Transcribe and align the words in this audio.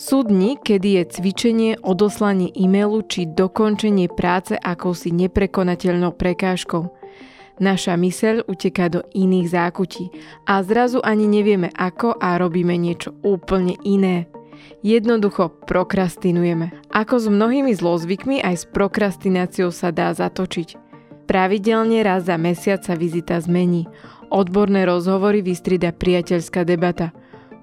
Sú 0.00 0.24
dni, 0.24 0.56
kedy 0.56 0.96
je 0.96 1.02
cvičenie, 1.12 1.72
odoslanie 1.84 2.48
e-mailu 2.56 3.04
či 3.04 3.28
dokončenie 3.28 4.08
práce 4.08 4.56
akousi 4.56 5.12
neprekonateľnou 5.12 6.16
prekážkou. 6.16 6.88
Naša 7.60 8.00
myseľ 8.00 8.48
uteká 8.48 8.88
do 8.88 9.04
iných 9.12 9.52
zákutí 9.52 10.08
a 10.48 10.64
zrazu 10.64 11.04
ani 11.04 11.28
nevieme 11.28 11.68
ako 11.76 12.16
a 12.16 12.40
robíme 12.40 12.80
niečo 12.80 13.12
úplne 13.20 13.76
iné. 13.84 14.24
Jednoducho 14.80 15.52
prokrastinujeme. 15.68 16.72
Ako 16.96 17.20
s 17.20 17.28
mnohými 17.28 17.76
zlozvykmi 17.76 18.40
aj 18.40 18.56
s 18.56 18.64
prokrastináciou 18.72 19.68
sa 19.68 19.92
dá 19.92 20.16
zatočiť. 20.16 20.80
Pravidelne 21.28 22.00
raz 22.00 22.24
za 22.24 22.40
mesiac 22.40 22.80
sa 22.80 22.96
vizita 22.96 23.36
zmení. 23.36 23.84
Odborné 24.32 24.88
rozhovory 24.88 25.44
vystrida 25.44 25.92
priateľská 25.92 26.64
debata– 26.64 27.12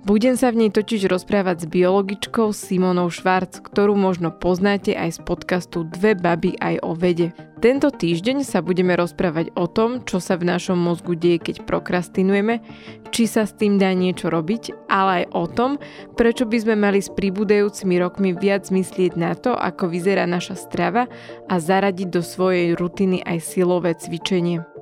budem 0.07 0.39
sa 0.39 0.55
v 0.55 0.63
nej 0.63 0.71
totiž 0.71 1.11
rozprávať 1.11 1.67
s 1.67 1.67
biologičkou 1.67 2.55
Simonou 2.55 3.11
Švarc, 3.11 3.59
ktorú 3.59 3.99
možno 3.99 4.31
poznáte 4.31 4.95
aj 4.95 5.19
z 5.19 5.27
podcastu 5.27 5.83
Dve 5.83 6.15
baby 6.15 6.55
aj 6.63 6.79
o 6.79 6.95
vede. 6.95 7.35
Tento 7.59 7.91
týždeň 7.91 8.47
sa 8.47 8.63
budeme 8.63 8.95
rozprávať 8.95 9.51
o 9.59 9.67
tom, 9.67 10.07
čo 10.07 10.23
sa 10.23 10.39
v 10.39 10.47
našom 10.47 10.79
mozgu 10.79 11.19
deje, 11.19 11.43
keď 11.51 11.67
prokrastinujeme, 11.67 12.63
či 13.11 13.27
sa 13.27 13.43
s 13.43 13.51
tým 13.51 13.75
dá 13.75 13.91
niečo 13.91 14.31
robiť, 14.31 14.87
ale 14.87 15.25
aj 15.27 15.35
o 15.35 15.43
tom, 15.51 15.71
prečo 16.15 16.47
by 16.47 16.57
sme 16.63 16.75
mali 16.79 17.03
s 17.03 17.11
pribúdajúcimi 17.11 17.99
rokmi 17.99 18.31
viac 18.31 18.71
myslieť 18.71 19.19
na 19.19 19.35
to, 19.35 19.51
ako 19.51 19.91
vyzerá 19.91 20.23
naša 20.23 20.55
strava 20.55 21.11
a 21.51 21.55
zaradiť 21.59 22.07
do 22.07 22.23
svojej 22.23 22.79
rutiny 22.79 23.19
aj 23.27 23.43
silové 23.43 23.91
cvičenie. 23.97 24.76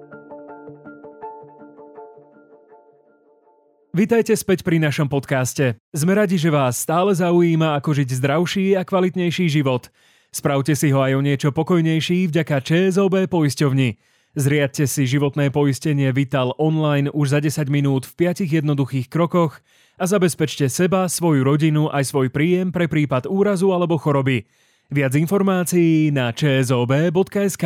Vítajte 3.95 4.35
späť 4.35 4.67
pri 4.67 4.75
našom 4.75 5.07
podcaste. 5.07 5.79
Sme 5.95 6.19
radi, 6.19 6.35
že 6.35 6.51
vás 6.51 6.83
stále 6.83 7.15
zaujíma, 7.15 7.79
ako 7.79 7.95
žiť 7.95 8.09
zdravší 8.19 8.65
a 8.75 8.83
kvalitnejší 8.83 9.47
život. 9.47 9.87
Spravte 10.35 10.75
si 10.75 10.91
ho 10.91 10.99
aj 10.99 11.15
o 11.15 11.23
niečo 11.23 11.55
pokojnejší 11.55 12.27
vďaka 12.27 12.59
ČSOB 12.59 13.31
poisťovni. 13.31 13.95
Zriadte 14.35 14.83
si 14.83 15.07
životné 15.07 15.47
poistenie 15.47 16.11
Vital 16.11 16.51
online 16.59 17.07
už 17.07 17.31
za 17.31 17.39
10 17.39 17.71
minút 17.71 18.03
v 18.03 18.35
5 18.35 18.43
jednoduchých 18.43 19.07
krokoch 19.07 19.63
a 19.95 20.03
zabezpečte 20.03 20.67
seba, 20.67 21.07
svoju 21.07 21.47
rodinu 21.47 21.87
aj 21.87 22.11
svoj 22.11 22.35
príjem 22.35 22.75
pre 22.75 22.91
prípad 22.91 23.31
úrazu 23.31 23.71
alebo 23.71 23.95
choroby. 23.95 24.43
Viac 24.91 25.15
informácií 25.15 26.11
na 26.11 26.35
čsob.sk. 26.35 27.63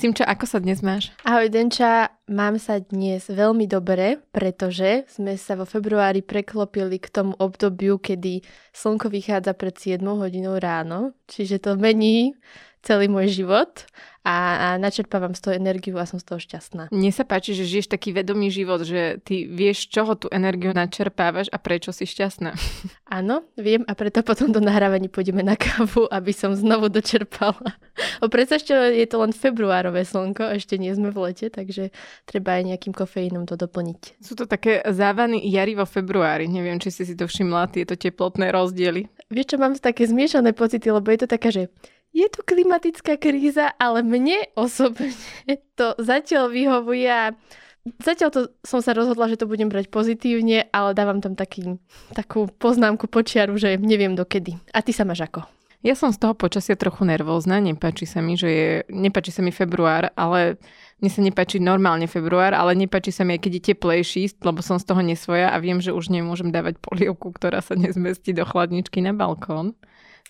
Simča, 0.00 0.24
ako 0.24 0.48
sa 0.48 0.64
dnes 0.64 0.80
máš? 0.80 1.12
Ahoj 1.28 1.52
Denča, 1.52 2.08
mám 2.24 2.56
sa 2.56 2.80
dnes 2.80 3.28
veľmi 3.28 3.68
dobre, 3.68 4.16
pretože 4.32 5.04
sme 5.12 5.36
sa 5.36 5.60
vo 5.60 5.68
februári 5.68 6.24
preklopili 6.24 6.96
k 6.96 7.12
tomu 7.12 7.36
obdobiu, 7.36 8.00
kedy 8.00 8.40
slnko 8.72 9.12
vychádza 9.12 9.52
pred 9.52 9.76
7 9.76 10.00
hodinou 10.00 10.56
ráno, 10.56 11.12
čiže 11.28 11.60
to 11.60 11.76
mení 11.76 12.32
celý 12.80 13.12
môj 13.12 13.28
život 13.44 13.84
a, 14.20 14.36
a 14.36 14.68
načerpávam 14.76 15.32
z 15.32 15.40
toho 15.40 15.54
energiu 15.56 15.96
a 15.96 16.04
som 16.04 16.20
z 16.20 16.28
toho 16.28 16.36
šťastná. 16.36 16.92
Mne 16.92 17.10
sa 17.12 17.24
páči, 17.24 17.56
že 17.56 17.64
žiješ 17.64 17.88
taký 17.88 18.12
vedomý 18.12 18.52
život, 18.52 18.84
že 18.84 19.16
ty 19.24 19.48
vieš, 19.48 19.88
čoho 19.88 20.12
tú 20.12 20.28
energiu 20.28 20.76
načerpávaš 20.76 21.48
a 21.48 21.56
prečo 21.56 21.88
si 21.88 22.04
šťastná. 22.04 22.52
Áno, 23.18 23.48
viem 23.56 23.80
a 23.88 23.96
preto 23.96 24.20
potom 24.20 24.52
do 24.52 24.60
nahrávaní 24.60 25.08
pôjdeme 25.08 25.40
na 25.40 25.56
kávu, 25.56 26.04
aby 26.12 26.36
som 26.36 26.52
znovu 26.52 26.92
dočerpala. 26.92 27.80
O 28.20 28.28
predstavte, 28.28 28.76
je 28.92 29.06
to 29.08 29.16
len 29.24 29.32
februárové 29.32 30.04
slnko, 30.04 30.52
ešte 30.56 30.76
nie 30.76 30.92
sme 30.92 31.08
v 31.08 31.32
lete, 31.32 31.48
takže 31.48 31.88
treba 32.28 32.60
aj 32.60 32.76
nejakým 32.76 32.92
kofeínom 32.92 33.48
to 33.48 33.56
doplniť. 33.56 34.20
Sú 34.20 34.36
to 34.36 34.44
také 34.44 34.84
závany 34.84 35.40
jary 35.48 35.72
vo 35.72 35.88
februári, 35.88 36.44
neviem, 36.44 36.76
či 36.76 36.92
si 36.92 37.08
si 37.08 37.16
to 37.16 37.24
všimla, 37.24 37.72
tieto 37.72 37.96
teplotné 37.96 38.52
rozdiely. 38.52 39.08
Vieš 39.32 39.46
čo, 39.54 39.56
mám 39.56 39.72
také 39.80 40.04
zmiešané 40.04 40.52
pocity, 40.52 40.92
lebo 40.92 41.08
je 41.08 41.20
to 41.24 41.28
také, 41.28 41.48
že 41.48 41.62
je 42.10 42.26
tu 42.26 42.40
klimatická 42.42 43.16
kríza, 43.16 43.70
ale 43.78 44.02
mne 44.02 44.50
osobne 44.58 45.14
to 45.78 45.94
zatiaľ 45.98 46.50
vyhovuje 46.50 47.34
Zatiaľ 47.80 48.28
to 48.28 48.40
som 48.60 48.84
sa 48.84 48.92
rozhodla, 48.92 49.32
že 49.32 49.40
to 49.40 49.48
budem 49.48 49.72
brať 49.72 49.88
pozitívne, 49.88 50.68
ale 50.68 50.92
dávam 50.92 51.24
tam 51.24 51.32
taký, 51.32 51.80
takú 52.12 52.44
poznámku 52.60 53.08
počiaru, 53.08 53.56
že 53.56 53.80
neviem 53.80 54.12
dokedy. 54.12 54.60
A 54.76 54.84
ty 54.84 54.92
sa 54.92 55.08
máš 55.08 55.24
ako? 55.24 55.48
Ja 55.80 55.96
som 55.96 56.12
z 56.12 56.20
toho 56.20 56.36
počasia 56.36 56.76
trochu 56.76 57.08
nervózna, 57.08 57.56
nepáči 57.56 58.04
sa 58.04 58.20
mi, 58.20 58.36
že 58.36 58.48
je, 58.52 58.70
nepáči 58.92 59.32
sa 59.32 59.40
mi 59.40 59.48
február, 59.48 60.12
ale 60.12 60.60
mne 61.00 61.08
sa 61.08 61.24
nepáči 61.24 61.56
normálne 61.56 62.04
február, 62.04 62.52
ale 62.52 62.76
nepáči 62.76 63.16
sa 63.16 63.24
mi 63.24 63.40
keď 63.40 63.52
je 63.56 63.62
teplejší, 63.72 64.22
lebo 64.44 64.60
som 64.60 64.76
z 64.76 64.84
toho 64.84 65.00
nesvoja 65.00 65.48
a 65.48 65.56
viem, 65.56 65.80
že 65.80 65.96
už 65.96 66.12
nemôžem 66.12 66.52
dávať 66.52 66.76
polievku, 66.84 67.32
ktorá 67.32 67.64
sa 67.64 67.80
nezmestí 67.80 68.36
do 68.36 68.44
chladničky 68.44 69.00
na 69.00 69.16
balkón. 69.16 69.72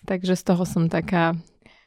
Takže 0.07 0.39
z 0.39 0.43
toho 0.55 0.63
som 0.63 0.87
taká 0.87 1.35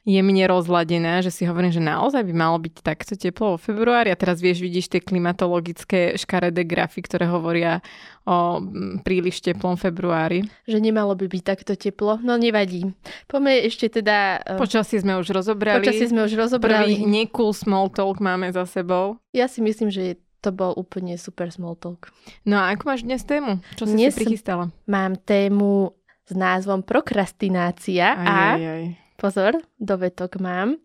jemne 0.05 0.45
rozladená, 0.45 1.25
že 1.25 1.33
si 1.33 1.49
hovorím, 1.49 1.73
že 1.73 1.81
naozaj 1.81 2.21
by 2.21 2.33
malo 2.37 2.61
byť 2.61 2.85
takto 2.85 3.17
teplo 3.17 3.57
vo 3.57 3.59
februári 3.59 4.13
a 4.13 4.19
teraz 4.19 4.37
vieš, 4.37 4.61
vidíš 4.61 4.93
tie 4.93 5.01
klimatologické 5.01 6.13
škaredé 6.13 6.61
grafy, 6.61 7.01
ktoré 7.01 7.25
hovoria 7.25 7.81
o 8.21 8.61
mm, 8.61 9.01
príliš 9.01 9.41
teplom 9.41 9.73
februári. 9.75 10.45
Že 10.69 10.77
nemalo 10.85 11.17
by 11.17 11.25
byť 11.25 11.41
takto 11.41 11.73
teplo, 11.73 12.21
no 12.21 12.37
nevadí. 12.37 12.93
Poďme 13.25 13.65
ešte 13.65 13.89
teda... 13.89 14.45
Uh, 14.45 14.61
Počasie 14.61 15.01
sme 15.01 15.17
už 15.17 15.33
rozobrali. 15.33 15.81
Počasie 15.81 16.13
sme 16.13 16.21
už 16.29 16.37
rozobrali. 16.37 17.01
Prvý 17.01 17.09
nekul 17.09 17.49
small 17.57 17.89
talk 17.89 18.21
máme 18.21 18.53
za 18.53 18.69
sebou. 18.69 19.17
Ja 19.33 19.49
si 19.49 19.65
myslím, 19.65 19.89
že 19.89 20.21
to 20.45 20.53
bol 20.53 20.77
úplne 20.77 21.17
super 21.17 21.49
small 21.49 21.73
talk. 21.73 22.13
No 22.45 22.61
a 22.61 22.77
ako 22.77 22.93
máš 22.93 23.01
dnes 23.01 23.25
tému? 23.25 23.57
Čo 23.73 23.89
si 23.89 23.97
dnes 23.97 24.13
si 24.13 24.21
prichystala? 24.21 24.69
Mám 24.85 25.17
tému 25.25 25.97
s 26.29 26.33
názvom 26.37 26.85
prokrastinácia 26.85 28.13
aj, 28.13 28.29
a... 28.29 28.37
Aj, 28.53 28.61
aj 28.61 29.04
pozor, 29.17 29.57
dovetok 29.79 30.37
mám. 30.39 30.77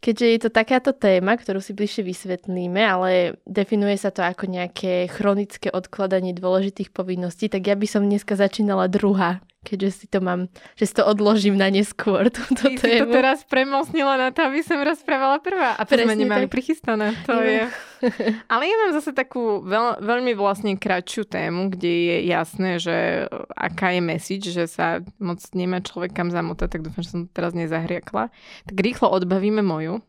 Keďže 0.00 0.26
je 0.26 0.38
to 0.40 0.50
takáto 0.50 0.96
téma, 0.96 1.36
ktorú 1.36 1.60
si 1.60 1.76
bližšie 1.76 2.00
vysvetlíme, 2.08 2.80
ale 2.80 3.36
definuje 3.44 4.00
sa 4.00 4.08
to 4.08 4.24
ako 4.24 4.48
nejaké 4.48 5.04
chronické 5.12 5.68
odkladanie 5.68 6.32
dôležitých 6.32 6.88
povinností, 6.88 7.52
tak 7.52 7.68
ja 7.68 7.76
by 7.76 7.84
som 7.84 8.08
dneska 8.08 8.32
začínala 8.32 8.88
druhá 8.88 9.44
keďže 9.60 9.90
si 9.92 10.06
to 10.08 10.24
mám, 10.24 10.48
že 10.74 10.88
si 10.88 10.94
to 10.96 11.04
odložím 11.04 11.60
na 11.60 11.68
neskôr, 11.68 12.28
túto 12.34 12.68
Ty 12.68 12.76
tému. 12.76 12.80
si 12.80 13.00
to 13.00 13.06
teraz 13.12 13.44
premosnila 13.44 14.16
na 14.16 14.28
to, 14.32 14.48
aby 14.48 14.64
som 14.64 14.80
rozprávala 14.80 15.38
prvá. 15.38 15.76
A 15.76 15.84
to 15.84 15.94
Presne 15.94 16.16
sme 16.16 16.22
nemali 16.26 16.46
tak. 16.48 16.52
prichystané. 16.52 17.12
To 17.28 17.40
je. 17.44 17.68
Ale 18.52 18.62
ja 18.64 18.76
mám 18.86 18.92
zase 18.96 19.12
takú 19.12 19.60
veľ, 19.60 20.00
veľmi 20.00 20.32
vlastne 20.32 20.72
kratšiu 20.80 21.28
tému, 21.28 21.68
kde 21.76 21.92
je 21.92 22.16
jasné, 22.32 22.80
že 22.80 23.28
aká 23.52 23.92
je 23.92 24.00
message, 24.00 24.46
že 24.48 24.64
sa 24.64 25.04
moc 25.20 25.40
nemá 25.52 25.84
človek 25.84 26.16
kam 26.16 26.32
zamotať, 26.32 26.68
tak 26.72 26.80
dúfam, 26.80 27.04
že 27.04 27.12
som 27.12 27.20
to 27.28 27.32
teraz 27.36 27.52
nezahriakla. 27.52 28.32
Tak 28.64 28.76
rýchlo 28.80 29.12
odbavíme 29.12 29.60
moju 29.60 30.00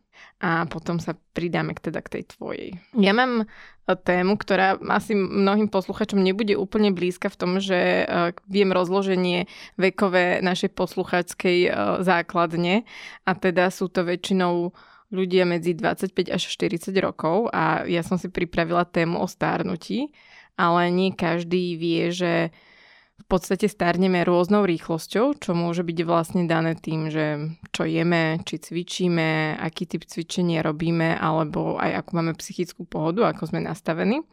a 0.42 0.66
potom 0.66 0.98
sa 0.98 1.14
pridáme 1.38 1.70
k, 1.78 1.90
teda 1.90 2.02
k 2.02 2.18
tej 2.18 2.22
tvojej. 2.34 2.68
Ja 2.98 3.14
mám 3.14 3.42
e, 3.42 3.44
tému, 3.94 4.34
ktorá 4.34 4.74
asi 4.90 5.14
mnohým 5.14 5.70
posluchačom 5.70 6.18
nebude 6.18 6.58
úplne 6.58 6.90
blízka 6.90 7.30
v 7.30 7.38
tom, 7.38 7.52
že 7.62 8.02
e, 8.02 8.34
viem 8.50 8.74
rozloženie 8.74 9.46
vekové 9.78 10.42
našej 10.42 10.74
posluchačskej 10.74 11.58
e, 11.66 11.70
základne 12.02 12.82
a 13.22 13.30
teda 13.38 13.70
sú 13.70 13.86
to 13.86 14.02
väčšinou 14.02 14.74
ľudia 15.12 15.46
medzi 15.46 15.76
25 15.78 16.32
až 16.32 16.42
40 16.42 16.90
rokov 16.98 17.52
a 17.54 17.84
ja 17.86 18.02
som 18.02 18.16
si 18.16 18.32
pripravila 18.32 18.88
tému 18.88 19.20
o 19.20 19.28
stárnutí, 19.28 20.10
ale 20.56 20.88
nie 20.90 21.12
každý 21.12 21.76
vie, 21.76 22.10
že 22.10 22.50
v 23.22 23.26
podstate 23.30 23.70
starneme 23.70 24.26
rôznou 24.26 24.66
rýchlosťou, 24.66 25.38
čo 25.38 25.54
môže 25.54 25.86
byť 25.86 25.98
vlastne 26.02 26.42
dané 26.50 26.74
tým, 26.74 27.06
že 27.06 27.54
čo 27.70 27.86
jeme, 27.86 28.42
či 28.42 28.58
cvičíme, 28.58 29.56
aký 29.62 29.86
typ 29.86 30.02
cvičenia 30.02 30.66
robíme, 30.66 31.14
alebo 31.14 31.78
aj 31.78 32.02
ako 32.02 32.10
máme 32.18 32.32
psychickú 32.34 32.82
pohodu, 32.82 33.30
ako 33.30 33.54
sme 33.54 33.62
nastavení. 33.62 34.26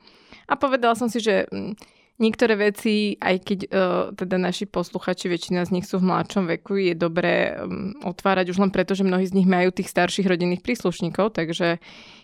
A 0.49 0.57
povedala 0.57 0.97
som 0.97 1.05
si, 1.05 1.21
že 1.21 1.45
mm, 1.53 1.77
niektoré 2.17 2.57
veci, 2.57 3.13
aj 3.21 3.35
keď 3.45 3.59
uh, 3.69 3.69
teda 4.17 4.41
naši 4.41 4.65
posluchači, 4.65 5.29
väčšina 5.29 5.69
z 5.69 5.73
nich 5.77 5.85
sú 5.85 6.01
v 6.01 6.09
mladšom 6.09 6.49
veku, 6.57 6.81
je 6.81 6.97
dobré 6.97 7.53
um, 7.55 7.93
otvárať 8.01 8.49
už 8.49 8.57
len 8.57 8.73
preto, 8.73 8.97
že 8.97 9.05
mnohí 9.05 9.29
z 9.29 9.37
nich 9.37 9.45
majú 9.45 9.69
tých 9.69 9.93
starších 9.93 10.25
rodinných 10.25 10.65
príslušníkov, 10.65 11.37
takže 11.37 11.77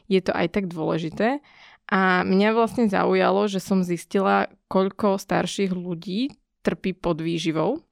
je 0.09 0.21
to 0.25 0.33
aj 0.33 0.49
tak 0.49 0.65
dôležité. 0.65 1.45
A 1.85 2.25
mňa 2.25 2.57
vlastne 2.57 2.89
zaujalo, 2.89 3.45
že 3.45 3.61
som 3.61 3.85
zistila, 3.85 4.49
koľko 4.65 5.21
starších 5.21 5.69
ľudí 5.69 6.33
trpí 6.65 6.97
pod 6.97 7.21
výživou. 7.21 7.85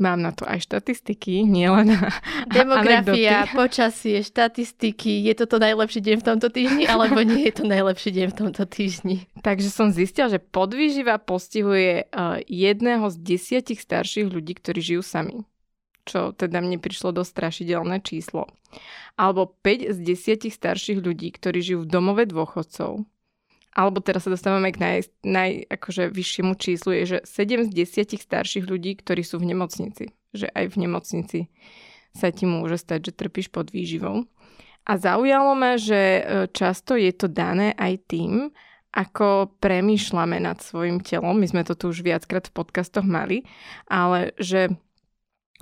Mám 0.00 0.24
na 0.24 0.32
to 0.32 0.48
aj 0.48 0.64
štatistiky, 0.66 1.44
nielen 1.46 1.94
Demografia, 2.50 3.46
anekdoty. 3.46 3.54
počasie, 3.54 4.16
štatistiky. 4.24 5.22
Je 5.28 5.34
toto 5.36 5.60
najlepší 5.60 6.00
deň 6.00 6.16
v 6.18 6.24
tomto 6.26 6.48
týždni, 6.48 6.84
alebo 6.88 7.20
nie 7.22 7.46
je 7.52 7.62
to 7.62 7.64
najlepší 7.68 8.10
deň 8.10 8.26
v 8.32 8.36
tomto 8.40 8.64
týždni? 8.66 9.28
Takže 9.44 9.68
som 9.68 9.92
zistila, 9.92 10.32
že 10.32 10.40
podvýživa 10.40 11.20
postihuje 11.22 12.08
uh, 12.08 12.40
jedného 12.48 13.04
z 13.12 13.16
desiatich 13.20 13.78
starších 13.78 14.26
ľudí, 14.32 14.56
ktorí 14.58 14.80
žijú 14.80 15.02
sami. 15.04 15.44
Čo 16.02 16.34
teda 16.34 16.58
mne 16.58 16.82
prišlo 16.82 17.14
do 17.14 17.22
strašidelné 17.22 18.02
číslo. 18.02 18.50
Alebo 19.14 19.54
5 19.60 19.92
z 19.92 19.98
desiatich 20.02 20.56
starších 20.56 20.98
ľudí, 20.98 21.30
ktorí 21.30 21.62
žijú 21.62 21.86
v 21.86 21.90
domove 21.92 22.24
dôchodcov 22.26 23.06
alebo 23.72 24.04
teraz 24.04 24.28
sa 24.28 24.30
dostávame 24.32 24.68
k 24.68 24.78
naj, 24.78 24.98
naj 25.24 25.50
akože 25.72 26.12
vyššiemu 26.12 26.52
číslu, 26.60 26.90
je, 26.92 27.04
že 27.04 27.18
7 27.24 27.68
z 27.68 27.70
10 27.72 28.20
starších 28.20 28.68
ľudí, 28.68 29.00
ktorí 29.00 29.24
sú 29.24 29.40
v 29.40 29.56
nemocnici, 29.56 30.12
že 30.36 30.52
aj 30.52 30.76
v 30.76 30.76
nemocnici 30.84 31.40
sa 32.12 32.28
ti 32.28 32.44
môže 32.44 32.76
stať, 32.76 33.08
že 33.08 33.16
trpíš 33.16 33.48
pod 33.48 33.72
výživou. 33.72 34.28
A 34.82 34.92
zaujalo 34.98 35.56
ma, 35.56 35.80
že 35.80 36.00
e, 36.20 36.22
často 36.52 36.98
je 36.98 37.08
to 37.14 37.30
dané 37.30 37.72
aj 37.78 38.02
tým, 38.12 38.52
ako 38.92 39.56
premýšľame 39.62 40.36
nad 40.42 40.60
svojim 40.60 41.00
telom. 41.00 41.40
My 41.40 41.48
sme 41.48 41.64
to 41.64 41.72
tu 41.72 41.88
už 41.88 42.04
viackrát 42.04 42.44
v 42.44 42.56
podcastoch 42.60 43.08
mali, 43.08 43.48
ale 43.88 44.36
že 44.36 44.68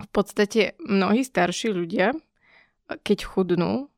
v 0.00 0.08
podstate 0.10 0.74
mnohí 0.82 1.22
starší 1.22 1.70
ľudia, 1.70 2.16
keď 3.06 3.18
chudnú, 3.22 3.89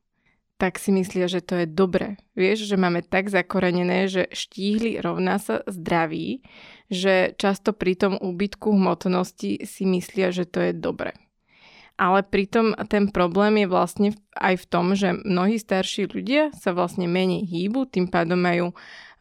tak 0.63 0.79
si 0.79 0.95
myslia, 0.95 1.27
že 1.27 1.43
to 1.43 1.59
je 1.59 1.67
dobre. 1.67 2.15
Vieš, 2.39 2.71
že 2.71 2.79
máme 2.79 3.03
tak 3.03 3.27
zakorenené, 3.27 4.07
že 4.07 4.31
štíhli 4.31 5.03
rovná 5.03 5.35
sa 5.35 5.59
zdraví, 5.67 6.39
že 6.87 7.35
často 7.35 7.75
pri 7.75 7.99
tom 7.99 8.15
úbytku 8.15 8.71
hmotnosti 8.71 9.67
si 9.67 9.83
myslia, 9.83 10.31
že 10.31 10.47
to 10.47 10.63
je 10.63 10.71
dobre. 10.71 11.19
Ale 11.99 12.23
pritom 12.23 12.79
ten 12.87 13.11
problém 13.11 13.59
je 13.59 13.67
vlastne 13.67 14.09
aj 14.39 14.63
v 14.63 14.65
tom, 14.71 14.95
že 14.95 15.11
mnohí 15.11 15.59
starší 15.59 16.07
ľudia 16.07 16.55
sa 16.55 16.71
vlastne 16.71 17.11
menej 17.11 17.43
hýbu, 17.43 17.91
tým 17.91 18.07
pádom 18.07 18.39
majú 18.39 18.71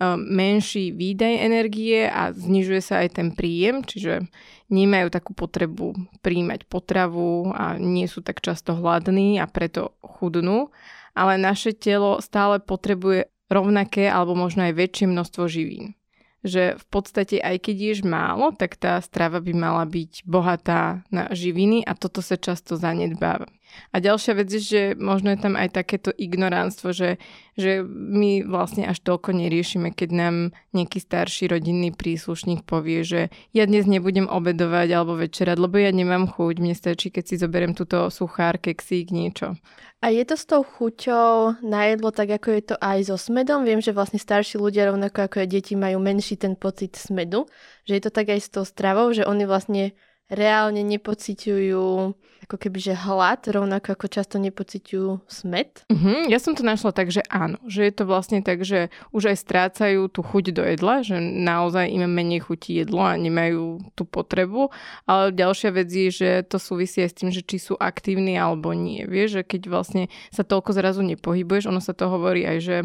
E, 0.03 0.17
menší 0.19 0.91
výdaj 0.91 1.35
energie 1.47 2.11
a 2.11 2.35
znižuje 2.35 2.83
sa 2.83 3.06
aj 3.06 3.23
ten 3.23 3.29
príjem, 3.31 3.87
čiže 3.87 4.27
nemajú 4.73 5.15
takú 5.15 5.33
potrebu 5.37 5.94
príjmať 6.25 6.67
potravu 6.67 7.55
a 7.55 7.79
nie 7.79 8.11
sú 8.11 8.25
tak 8.25 8.43
často 8.43 8.75
hladní 8.75 9.39
a 9.39 9.47
preto 9.47 9.94
chudnú, 10.03 10.75
ale 11.12 11.41
naše 11.41 11.76
telo 11.76 12.20
stále 12.20 12.61
potrebuje 12.61 13.29
rovnaké 13.53 14.09
alebo 14.09 14.32
možno 14.37 14.64
aj 14.64 14.76
väčšie 14.76 15.06
množstvo 15.09 15.44
živín 15.49 15.97
že 16.43 16.75
v 16.75 16.85
podstate 16.91 17.38
aj 17.38 17.62
keď 17.62 17.76
ješ 17.79 18.00
málo, 18.03 18.50
tak 18.50 18.75
tá 18.75 18.99
strava 18.99 19.38
by 19.38 19.55
mala 19.55 19.87
byť 19.87 20.26
bohatá 20.26 21.06
na 21.09 21.31
živiny 21.31 21.87
a 21.87 21.94
toto 21.94 22.19
sa 22.19 22.35
často 22.35 22.75
zanedbáva. 22.75 23.47
A 23.92 24.00
ďalšia 24.00 24.32
vec 24.36 24.48
je, 24.52 24.60
že 24.60 24.82
možno 24.96 25.32
je 25.32 25.40
tam 25.40 25.54
aj 25.58 25.74
takéto 25.76 26.12
ignoránstvo, 26.14 26.92
že, 26.92 27.20
že 27.56 27.84
my 27.86 28.44
vlastne 28.44 28.88
až 28.88 29.00
toľko 29.00 29.36
neriešime, 29.36 29.92
keď 29.92 30.10
nám 30.12 30.34
nejaký 30.72 30.98
starší 31.00 31.52
rodinný 31.52 31.92
príslušník 31.92 32.64
povie, 32.64 33.04
že 33.04 33.20
ja 33.52 33.64
dnes 33.69 33.84
nebudem 33.88 34.28
obedovať 34.28 34.88
alebo 34.92 35.19
večerať, 35.19 35.56
lebo 35.60 35.76
ja 35.80 35.92
nemám 35.92 36.28
chuť, 36.28 36.54
mne 36.60 36.74
stačí, 36.76 37.12
keď 37.12 37.24
si 37.28 37.34
zoberiem 37.40 37.72
túto 37.76 38.08
suchár, 38.08 38.56
keksík, 38.56 39.12
niečo. 39.12 39.56
A 40.02 40.10
je 40.10 40.26
to 40.26 40.34
s 40.34 40.50
tou 40.50 40.66
chuťou 40.66 41.62
na 41.62 41.94
jedlo 41.94 42.10
tak, 42.10 42.34
ako 42.34 42.48
je 42.58 42.62
to 42.74 42.76
aj 42.82 43.06
so 43.06 43.14
smedom? 43.14 43.62
Viem, 43.62 43.78
že 43.78 43.94
vlastne 43.94 44.19
starší 44.19 44.58
ľudia, 44.58 44.90
rovnako 44.90 45.30
ako 45.30 45.46
aj 45.46 45.48
deti, 45.48 45.78
majú 45.78 46.02
menší 46.02 46.34
ten 46.34 46.58
pocit 46.58 46.98
smedu. 46.98 47.46
Že 47.86 47.92
je 47.94 48.02
to 48.02 48.10
tak 48.10 48.26
aj 48.34 48.40
s 48.42 48.50
tou 48.50 48.66
stravou, 48.66 49.14
že 49.14 49.22
oni 49.22 49.46
vlastne 49.46 49.94
reálne 50.32 50.81
nepociťujú 50.81 52.17
ako 52.43 52.69
keby, 52.69 52.79
že 52.82 52.94
hlad, 52.99 53.49
rovnako 53.49 53.94
ako 53.94 54.06
často 54.11 54.37
nepociťujú 54.37 55.31
smet. 55.31 55.87
Uh-huh. 55.87 56.26
Ja 56.26 56.43
som 56.43 56.58
to 56.58 56.67
našla 56.67 56.90
tak, 56.90 57.14
že 57.14 57.23
áno, 57.31 57.56
že 57.70 57.87
je 57.87 57.94
to 57.94 58.05
vlastne 58.05 58.43
tak, 58.43 58.67
že 58.67 58.90
už 59.14 59.32
aj 59.32 59.37
strácajú 59.40 60.11
tú 60.11 60.26
chuť 60.26 60.44
do 60.50 60.62
jedla, 60.67 61.06
že 61.06 61.23
naozaj 61.23 61.88
im 61.88 62.05
menej 62.11 62.44
chutí 62.44 62.82
jedlo 62.82 63.06
a 63.06 63.14
nemajú 63.14 63.94
tú 63.94 64.02
potrebu, 64.05 64.75
ale 65.06 65.32
ďalšia 65.32 65.70
vec 65.70 65.88
je, 65.88 66.11
že 66.11 66.31
to 66.44 66.58
súvisí 66.58 67.00
aj 67.00 67.11
s 67.14 67.19
tým, 67.23 67.31
že 67.31 67.46
či 67.46 67.62
sú 67.62 67.79
aktívni 67.79 68.34
alebo 68.34 68.75
nie. 68.75 69.06
Vieš, 69.06 69.40
že 69.40 69.43
keď 69.46 69.62
vlastne 69.70 70.02
sa 70.34 70.43
toľko 70.43 70.75
zrazu 70.75 71.00
nepohybuješ, 71.06 71.70
ono 71.70 71.79
sa 71.79 71.94
to 71.94 72.11
hovorí 72.11 72.43
aj, 72.43 72.58
že 72.58 72.76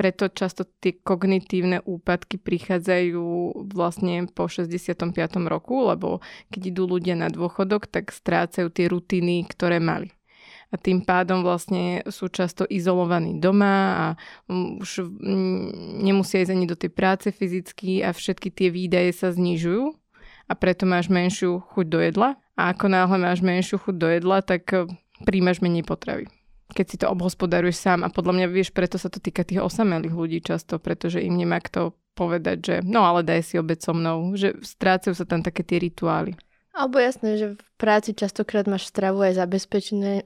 preto 0.00 0.32
často 0.32 0.64
tie 0.64 0.96
kognitívne 0.96 1.84
úpadky 1.84 2.40
prichádzajú 2.40 3.52
vlastne 3.68 4.24
po 4.32 4.48
65. 4.48 4.96
roku, 5.44 5.84
lebo 5.84 6.24
keď 6.48 6.72
idú 6.72 6.88
ľudia 6.88 7.20
na 7.20 7.28
dôchodok, 7.28 7.84
tak 7.84 8.08
strácajú 8.08 8.72
tie 8.72 8.88
rutiny, 8.88 9.44
ktoré 9.44 9.76
mali 9.76 10.08
a 10.70 10.78
tým 10.78 11.02
pádom 11.02 11.42
vlastne 11.42 12.06
sú 12.06 12.30
často 12.30 12.62
izolovaní 12.62 13.42
doma 13.42 13.76
a 13.90 14.06
mm, 14.46 14.70
už 14.78 14.90
mm, 15.02 15.66
nemusia 16.06 16.46
ísť 16.46 16.54
ani 16.54 16.66
do 16.70 16.78
tej 16.78 16.94
práce 16.94 17.26
fyzicky 17.34 18.06
a 18.06 18.14
všetky 18.14 18.54
tie 18.54 18.70
výdaje 18.70 19.10
sa 19.10 19.34
znižujú 19.34 19.90
a 20.46 20.52
preto 20.54 20.86
máš 20.86 21.10
menšiu 21.10 21.58
chuť 21.74 21.86
do 21.90 21.98
jedla 21.98 22.38
a 22.54 22.70
ako 22.70 22.86
náhle 22.86 23.18
máš 23.18 23.42
menšiu 23.42 23.82
chuť 23.82 23.94
do 23.98 24.08
jedla, 24.14 24.46
tak 24.46 24.62
eh, 24.70 24.86
príjmaš 25.26 25.58
menej 25.58 25.82
potravy 25.82 26.30
keď 26.72 26.86
si 26.86 26.96
to 26.96 27.06
obhospodaruješ 27.10 27.76
sám 27.76 28.06
a 28.06 28.08
podľa 28.08 28.40
mňa 28.40 28.46
vieš, 28.48 28.70
preto 28.70 28.96
sa 28.96 29.10
to 29.10 29.18
týka 29.18 29.42
tých 29.42 29.60
osamelých 29.60 30.14
ľudí 30.14 30.38
často, 30.40 30.78
pretože 30.78 31.20
im 31.20 31.36
nemá 31.36 31.60
kto 31.60 31.92
povedať, 32.14 32.58
že 32.60 32.74
no 32.82 33.06
ale 33.06 33.26
daj 33.26 33.40
si 33.46 33.54
obed 33.56 33.80
so 33.80 33.94
mnou, 33.94 34.34
že 34.34 34.58
strácajú 34.60 35.14
sa 35.14 35.24
tam 35.24 35.40
také 35.40 35.62
tie 35.62 35.80
rituály. 35.80 36.36
Alebo 36.70 37.02
jasné, 37.02 37.34
že 37.34 37.46
v 37.58 37.70
práci 37.76 38.14
častokrát 38.14 38.64
máš 38.70 38.86
stravu 38.86 39.26
aj 39.26 39.36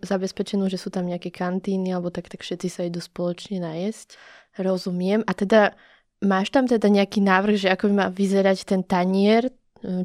zabezpečenú, 0.04 0.64
že 0.68 0.76
sú 0.76 0.92
tam 0.92 1.08
nejaké 1.08 1.32
kantíny, 1.32 1.90
alebo 1.90 2.12
tak, 2.12 2.28
tak 2.28 2.44
všetci 2.44 2.68
sa 2.68 2.84
idú 2.84 3.00
spoločne 3.00 3.64
najesť. 3.64 4.20
Rozumiem. 4.60 5.24
A 5.24 5.32
teda 5.32 5.72
máš 6.20 6.52
tam 6.52 6.68
teda 6.68 6.86
nejaký 6.92 7.24
návrh, 7.24 7.56
že 7.58 7.72
ako 7.72 7.90
by 7.90 7.94
má 7.96 8.08
vyzerať 8.12 8.68
ten 8.68 8.84
tanier 8.84 9.50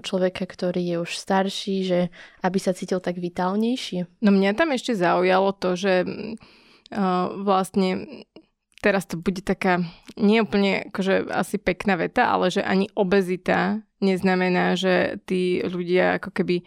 človeka, 0.03 0.43
ktorý 0.43 0.81
je 0.83 0.97
už 0.99 1.11
starší, 1.15 1.77
že 1.87 1.99
aby 2.43 2.57
sa 2.59 2.75
cítil 2.75 2.99
tak 2.99 3.17
vitálnejší? 3.17 4.21
No 4.23 4.29
mňa 4.35 4.51
tam 4.55 4.75
ešte 4.75 4.95
zaujalo 4.95 5.55
to, 5.55 5.79
že 5.79 6.03
uh, 6.03 7.25
vlastne 7.39 8.23
teraz 8.79 9.07
to 9.07 9.19
bude 9.19 9.43
taká 9.43 9.83
nie 10.15 10.39
úplne 10.43 10.91
akože 10.91 11.31
asi 11.31 11.59
pekná 11.59 11.99
veta, 11.99 12.31
ale 12.31 12.51
že 12.51 12.63
ani 12.63 12.87
obezita 12.95 13.83
neznamená, 13.99 14.79
že 14.79 15.19
tí 15.27 15.59
ľudia 15.63 16.19
ako 16.19 16.31
keby 16.31 16.63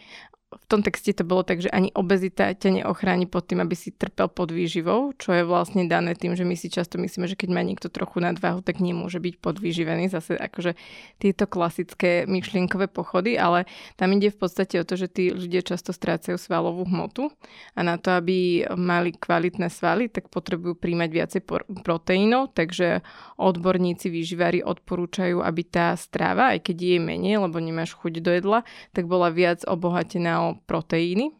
v 0.52 0.66
tom 0.68 0.84
texte 0.84 1.16
to 1.16 1.24
bolo 1.24 1.40
tak, 1.40 1.64
že 1.64 1.72
ani 1.72 1.88
obezita 1.96 2.52
ťa 2.52 2.82
neochráni 2.82 3.24
pod 3.24 3.48
tým, 3.48 3.64
aby 3.64 3.72
si 3.72 3.88
trpel 3.88 4.28
pod 4.28 4.52
výživou, 4.52 5.16
čo 5.16 5.32
je 5.32 5.42
vlastne 5.48 5.88
dané 5.88 6.12
tým, 6.12 6.36
že 6.36 6.44
my 6.44 6.52
si 6.52 6.68
často 6.68 7.00
myslíme, 7.00 7.24
že 7.24 7.38
keď 7.40 7.48
má 7.56 7.64
niekto 7.64 7.88
trochu 7.88 8.20
nadváhu, 8.20 8.60
tak 8.60 8.84
nemôže 8.84 9.16
byť 9.16 9.40
podvýživený. 9.40 10.12
Zase 10.12 10.36
akože 10.36 10.76
tieto 11.16 11.48
klasické 11.48 12.28
myšlienkové 12.28 12.92
pochody, 12.92 13.40
ale 13.40 13.64
tam 13.96 14.12
ide 14.12 14.28
v 14.28 14.38
podstate 14.38 14.76
o 14.76 14.84
to, 14.84 15.00
že 15.00 15.08
tí 15.08 15.32
ľudia 15.32 15.64
často 15.64 15.96
strácajú 15.96 16.36
svalovú 16.36 16.84
hmotu 16.84 17.32
a 17.72 17.80
na 17.80 17.96
to, 17.96 18.12
aby 18.12 18.68
mali 18.76 19.16
kvalitné 19.16 19.72
svaly, 19.72 20.12
tak 20.12 20.28
potrebujú 20.28 20.76
príjmať 20.76 21.10
viacej 21.10 21.40
proteínov, 21.80 22.52
takže 22.52 23.00
odborníci 23.40 24.12
výživári 24.12 24.60
odporúčajú, 24.60 25.40
aby 25.40 25.62
tá 25.64 25.96
strava, 25.96 26.52
aj 26.52 26.68
keď 26.68 26.76
je 26.76 26.98
menej, 27.00 27.40
lebo 27.40 27.56
nemáš 27.62 27.96
chuť 27.96 28.20
do 28.20 28.30
jedla, 28.34 28.60
tak 28.92 29.08
bola 29.08 29.32
viac 29.32 29.64
obohatená 29.64 30.41
o 30.42 30.58
proteíny. 30.66 31.30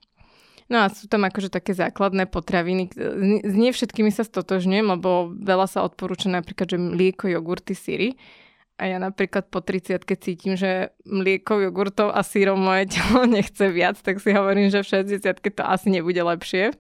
No 0.73 0.80
a 0.80 0.88
sú 0.88 1.04
tam 1.04 1.28
akože 1.28 1.52
také 1.52 1.76
základné 1.76 2.30
potraviny. 2.30 2.88
S 3.44 3.52
nie 3.52 3.76
všetkými 3.76 4.09
sa 4.09 4.25
stotožňujem, 4.25 4.87
lebo 4.88 5.28
veľa 5.37 5.68
sa 5.68 5.85
odporúča 5.85 6.32
napríklad, 6.32 6.64
že 6.71 6.78
mlieko, 6.80 7.28
jogurty, 7.28 7.76
syry. 7.76 8.16
A 8.80 8.88
ja 8.88 8.97
napríklad 8.97 9.52
po 9.52 9.61
30 9.61 10.00
cítim, 10.16 10.56
že 10.56 10.97
mlieko, 11.04 11.61
jogurtov 11.61 12.11
a 12.16 12.25
sírov 12.25 12.56
moje 12.56 12.88
telo 12.97 13.28
nechce 13.28 13.68
viac, 13.68 14.00
tak 14.00 14.18
si 14.18 14.32
hovorím, 14.32 14.73
že 14.73 14.80
v 14.80 15.12
60 15.12 15.54
to 15.54 15.62
asi 15.62 15.92
nebude 15.92 16.18
lepšie. 16.18 16.73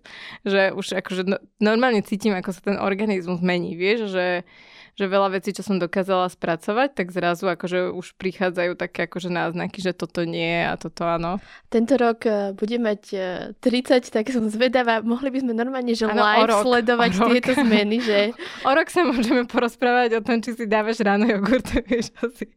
Že 0.42 0.72
už 0.72 0.98
akože 1.04 1.22
no, 1.28 1.36
normálne 1.60 2.00
cítim, 2.00 2.32
ako 2.32 2.50
sa 2.56 2.64
ten 2.64 2.80
organizmus 2.80 3.44
mení, 3.44 3.76
vieš, 3.76 4.08
že 4.08 4.48
že 4.92 5.08
veľa 5.08 5.40
vecí, 5.40 5.56
čo 5.56 5.64
som 5.64 5.80
dokázala 5.80 6.28
spracovať, 6.28 6.92
tak 6.92 7.16
zrazu 7.16 7.48
akože 7.48 7.96
už 7.96 8.12
prichádzajú 8.20 8.76
také 8.76 9.08
akože 9.08 9.32
náznaky, 9.32 9.80
že 9.80 9.96
toto 9.96 10.28
nie 10.28 10.60
a 10.68 10.76
toto 10.76 11.08
áno. 11.08 11.40
Tento 11.72 11.96
rok 11.96 12.28
uh, 12.28 12.52
bude 12.52 12.76
mať 12.76 13.02
uh, 13.16 13.56
e, 13.56 13.88
30, 13.88 14.12
tak 14.12 14.28
som 14.28 14.44
zvedavá. 14.52 15.00
Mohli 15.00 15.32
by 15.32 15.38
sme 15.48 15.52
normálne, 15.56 15.96
že 15.96 16.04
ano, 16.04 16.20
live 16.20 16.48
rok, 16.52 16.62
sledovať 16.68 17.10
tieto 17.16 17.52
zmeny, 17.56 18.04
že... 18.04 18.20
O 18.68 18.70
rok 18.76 18.92
sa 18.92 19.02
môžeme 19.02 19.48
porozprávať 19.48 20.18
o 20.18 20.20
tom, 20.20 20.44
či 20.44 20.52
si 20.52 20.64
dávaš 20.68 21.00
ráno 21.00 21.24
jogurt, 21.24 21.64
vieš 21.88 22.12
asi. 22.20 22.52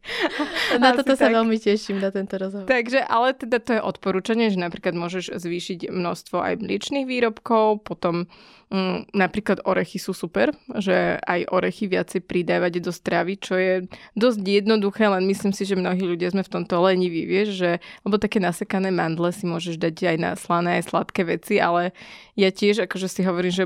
Na 0.76 0.92
asi 0.92 1.02
toto 1.02 1.16
tak. 1.16 1.20
sa 1.24 1.26
veľmi 1.32 1.56
teším, 1.56 2.04
na 2.04 2.12
tento 2.12 2.36
rozhovor. 2.36 2.68
Takže, 2.68 3.00
ale 3.00 3.32
teda 3.32 3.58
to 3.64 3.70
je 3.74 3.80
odporúčanie, 3.80 4.52
že 4.52 4.60
napríklad 4.60 4.92
môžeš 4.92 5.40
zvýšiť 5.40 5.88
množstvo 5.88 6.36
aj 6.36 6.54
mliečných 6.60 7.08
výrobkov, 7.08 7.80
potom 7.88 8.28
Mm, 8.66 9.06
napríklad 9.14 9.62
orechy 9.62 10.02
sú 10.02 10.10
super, 10.10 10.50
že 10.82 11.22
aj 11.22 11.54
orechy 11.54 11.86
viacej 11.86 12.26
pridávať 12.26 12.82
do 12.82 12.90
stravy, 12.90 13.38
čo 13.38 13.54
je 13.54 13.86
dosť 14.18 14.42
jednoduché, 14.42 15.06
len 15.06 15.22
myslím 15.30 15.54
si, 15.54 15.62
že 15.62 15.78
mnohí 15.78 16.02
ľudia 16.02 16.34
sme 16.34 16.42
v 16.42 16.50
tomto 16.50 16.82
leniví, 16.82 17.30
vieš, 17.30 17.62
že, 17.62 17.70
lebo 18.02 18.18
také 18.18 18.42
nasekané 18.42 18.90
mandle 18.90 19.30
si 19.30 19.46
môžeš 19.46 19.78
dať 19.78 19.94
aj 20.10 20.16
na 20.18 20.30
slané, 20.34 20.82
aj 20.82 20.90
sladké 20.90 21.22
veci, 21.22 21.62
ale 21.62 21.94
ja 22.34 22.50
tiež 22.50 22.90
akože 22.90 23.06
si 23.06 23.22
hovorím, 23.22 23.54
že 23.54 23.64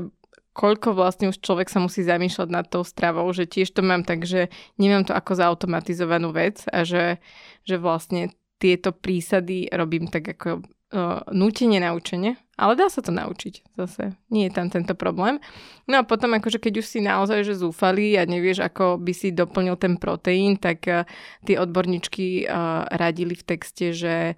koľko 0.53 0.93
vlastne 0.93 1.33
už 1.33 1.41
človek 1.41 1.73
sa 1.73 1.81
musí 1.81 2.05
zamýšľať 2.05 2.49
nad 2.53 2.69
tou 2.69 2.85
stravou, 2.85 3.25
že 3.33 3.49
tiež 3.49 3.73
to 3.73 3.81
mám 3.81 4.05
tak, 4.05 4.27
že 4.27 4.53
nemám 4.77 5.07
to 5.07 5.17
ako 5.17 5.33
zautomatizovanú 5.33 6.29
vec 6.29 6.61
a 6.69 6.85
že, 6.85 7.17
že 7.65 7.81
vlastne 7.81 8.37
tieto 8.61 8.93
prísady 8.93 9.65
robím 9.73 10.13
tak 10.13 10.29
ako 10.37 10.61
uh, 10.91 11.25
nútenie 11.31 11.79
naučenie, 11.81 12.37
ale 12.55 12.77
dá 12.77 12.87
sa 12.87 13.01
to 13.01 13.09
naučiť 13.09 13.75
zase. 13.75 14.15
Nie 14.29 14.47
je 14.47 14.55
tam 14.55 14.69
tento 14.69 14.93
problém. 14.93 15.41
No 15.87 15.99
a 15.99 16.07
potom 16.07 16.35
akože 16.37 16.61
keď 16.61 16.83
už 16.83 16.87
si 16.87 16.99
naozaj 17.01 17.47
že 17.47 17.59
zúfali 17.59 18.15
a 18.19 18.27
nevieš, 18.27 18.61
ako 18.61 19.01
by 19.01 19.13
si 19.15 19.33
doplnil 19.33 19.75
ten 19.75 19.97
proteín, 19.97 20.55
tak 20.55 20.85
uh, 20.87 21.03
tie 21.43 21.57
odborníčky 21.57 22.45
uh, 22.45 22.85
radili 22.91 23.33
v 23.33 23.47
texte, 23.47 23.95
že 23.95 24.37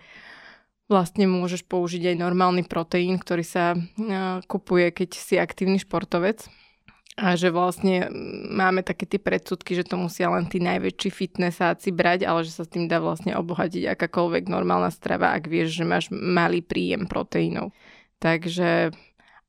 vlastne 0.87 1.25
môžeš 1.25 1.65
použiť 1.65 2.13
aj 2.13 2.21
normálny 2.21 2.63
proteín, 2.65 3.17
ktorý 3.17 3.43
sa 3.43 3.73
uh, 3.73 4.39
kupuje, 4.45 4.93
keď 4.93 5.09
si 5.17 5.35
aktívny 5.35 5.81
športovec 5.81 6.47
a 7.13 7.37
že 7.37 7.53
vlastne 7.53 8.09
máme 8.49 8.81
také 8.81 9.05
tie 9.05 9.21
predsudky, 9.21 9.77
že 9.77 9.85
to 9.85 10.01
musia 10.01 10.33
len 10.33 10.49
tí 10.49 10.57
najväčší 10.57 11.09
fitnessáci 11.13 11.93
brať, 11.93 12.25
ale 12.25 12.41
že 12.41 12.57
sa 12.57 12.65
s 12.65 12.73
tým 12.73 12.89
dá 12.89 12.97
vlastne 12.97 13.37
obohatiť 13.37 13.85
akákoľvek 13.93 14.49
normálna 14.49 14.89
strava, 14.89 15.29
ak 15.37 15.45
vieš, 15.45 15.77
že 15.77 15.85
máš 15.85 16.09
malý 16.09 16.65
príjem 16.65 17.05
proteínov. 17.05 17.69
Takže 18.17 18.97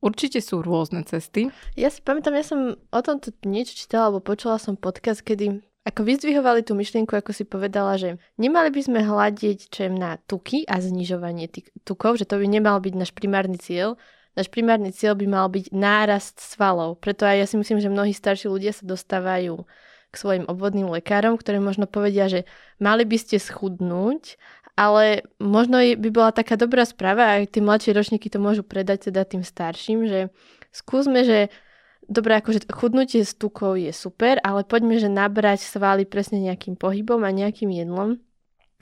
určite 0.05 0.45
sú 0.45 0.61
rôzne 0.61 1.09
cesty. 1.09 1.49
Ja 1.73 1.89
si 1.89 2.05
pamätám, 2.05 2.37
ja 2.37 2.45
som 2.45 2.77
o 2.77 3.01
tomto 3.01 3.33
niečo 3.49 3.73
čítala, 3.73 4.13
alebo 4.13 4.21
počula 4.21 4.61
som 4.61 4.77
podcast, 4.77 5.25
kedy 5.25 5.65
ako 5.85 6.01
vyzdvihovali 6.05 6.65
tú 6.65 6.73
myšlienku, 6.77 7.13
ako 7.13 7.33
si 7.37 7.45
povedala, 7.45 8.01
že 8.01 8.17
nemali 8.41 8.73
by 8.73 8.81
sme 8.81 9.01
hľadiť 9.05 9.69
čem 9.69 9.93
na 9.93 10.17
tuky 10.17 10.65
a 10.65 10.81
znižovanie 10.81 11.49
tukov, 11.85 12.17
že 12.17 12.25
to 12.25 12.41
by 12.41 12.49
nemal 12.49 12.81
byť 12.81 12.95
náš 12.97 13.13
primárny 13.13 13.61
cieľ, 13.61 14.01
náš 14.35 14.51
primárny 14.51 14.91
cieľ 14.91 15.15
by 15.19 15.27
mal 15.27 15.47
byť 15.51 15.71
nárast 15.71 16.39
svalov. 16.39 16.99
Preto 16.99 17.27
aj 17.27 17.37
ja 17.43 17.47
si 17.47 17.57
myslím, 17.59 17.79
že 17.79 17.91
mnohí 17.91 18.13
starší 18.15 18.51
ľudia 18.51 18.75
sa 18.75 18.87
dostávajú 18.87 19.67
k 20.11 20.15
svojim 20.15 20.45
obvodným 20.47 20.87
lekárom, 20.95 21.35
ktorí 21.35 21.59
možno 21.59 21.91
povedia, 21.91 22.31
že 22.31 22.47
mali 22.79 23.03
by 23.03 23.19
ste 23.19 23.43
schudnúť, 23.43 24.39
ale 24.79 25.27
možno 25.43 25.83
by 25.83 26.09
bola 26.11 26.31
taká 26.31 26.55
dobrá 26.55 26.87
správa, 26.87 27.39
aj 27.39 27.55
tí 27.55 27.63
mladšie 27.63 27.95
ročníky 27.95 28.31
to 28.31 28.39
môžu 28.39 28.63
predať 28.63 29.11
teda 29.11 29.27
tým 29.27 29.43
starším, 29.43 30.07
že 30.07 30.21
skúsme, 30.71 31.23
že 31.27 31.51
Dobre, 32.05 32.37
akože 32.37 32.69
chudnutie 32.69 33.25
s 33.25 33.33
tukou 33.33 33.81
je 33.81 33.89
super, 33.89 34.37
ale 34.45 34.61
poďme, 34.69 35.01
že 35.01 35.09
nabrať 35.09 35.65
svaly 35.65 36.05
presne 36.05 36.37
nejakým 36.37 36.77
pohybom 36.77 37.25
a 37.25 37.33
nejakým 37.33 37.73
jedlom. 37.73 38.21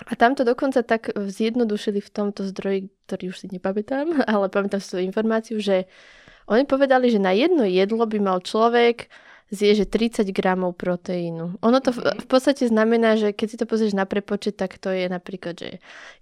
A 0.06 0.12
tam 0.18 0.34
to 0.34 0.42
dokonca 0.42 0.82
tak 0.82 1.14
zjednodušili 1.14 2.02
v 2.02 2.10
tomto 2.10 2.42
zdroji, 2.48 2.90
ktorý 3.06 3.30
už 3.30 3.36
si 3.44 3.46
nepamätám, 3.52 4.10
ale 4.32 4.50
pamätám 4.50 4.82
si 4.82 4.88
tú 4.94 4.98
informáciu, 4.98 5.58
že 5.62 5.86
oni 6.50 6.66
povedali, 6.66 7.06
že 7.06 7.22
na 7.22 7.30
jedno 7.30 7.62
jedlo 7.62 8.02
by 8.02 8.18
mal 8.18 8.38
človek 8.42 9.06
zje, 9.52 9.84
že 9.84 9.86
30 9.86 10.32
gramov 10.32 10.80
proteínu. 10.80 11.60
Ono 11.60 11.78
to 11.84 11.92
v, 11.92 12.24
v 12.24 12.26
podstate 12.26 12.64
znamená, 12.64 13.20
že 13.20 13.36
keď 13.36 13.46
si 13.52 13.60
to 13.60 13.68
pozrieš 13.68 13.92
na 13.92 14.08
prepočet, 14.08 14.56
tak 14.56 14.80
to 14.80 14.88
je 14.88 15.12
napríklad, 15.12 15.60
že 15.60 15.70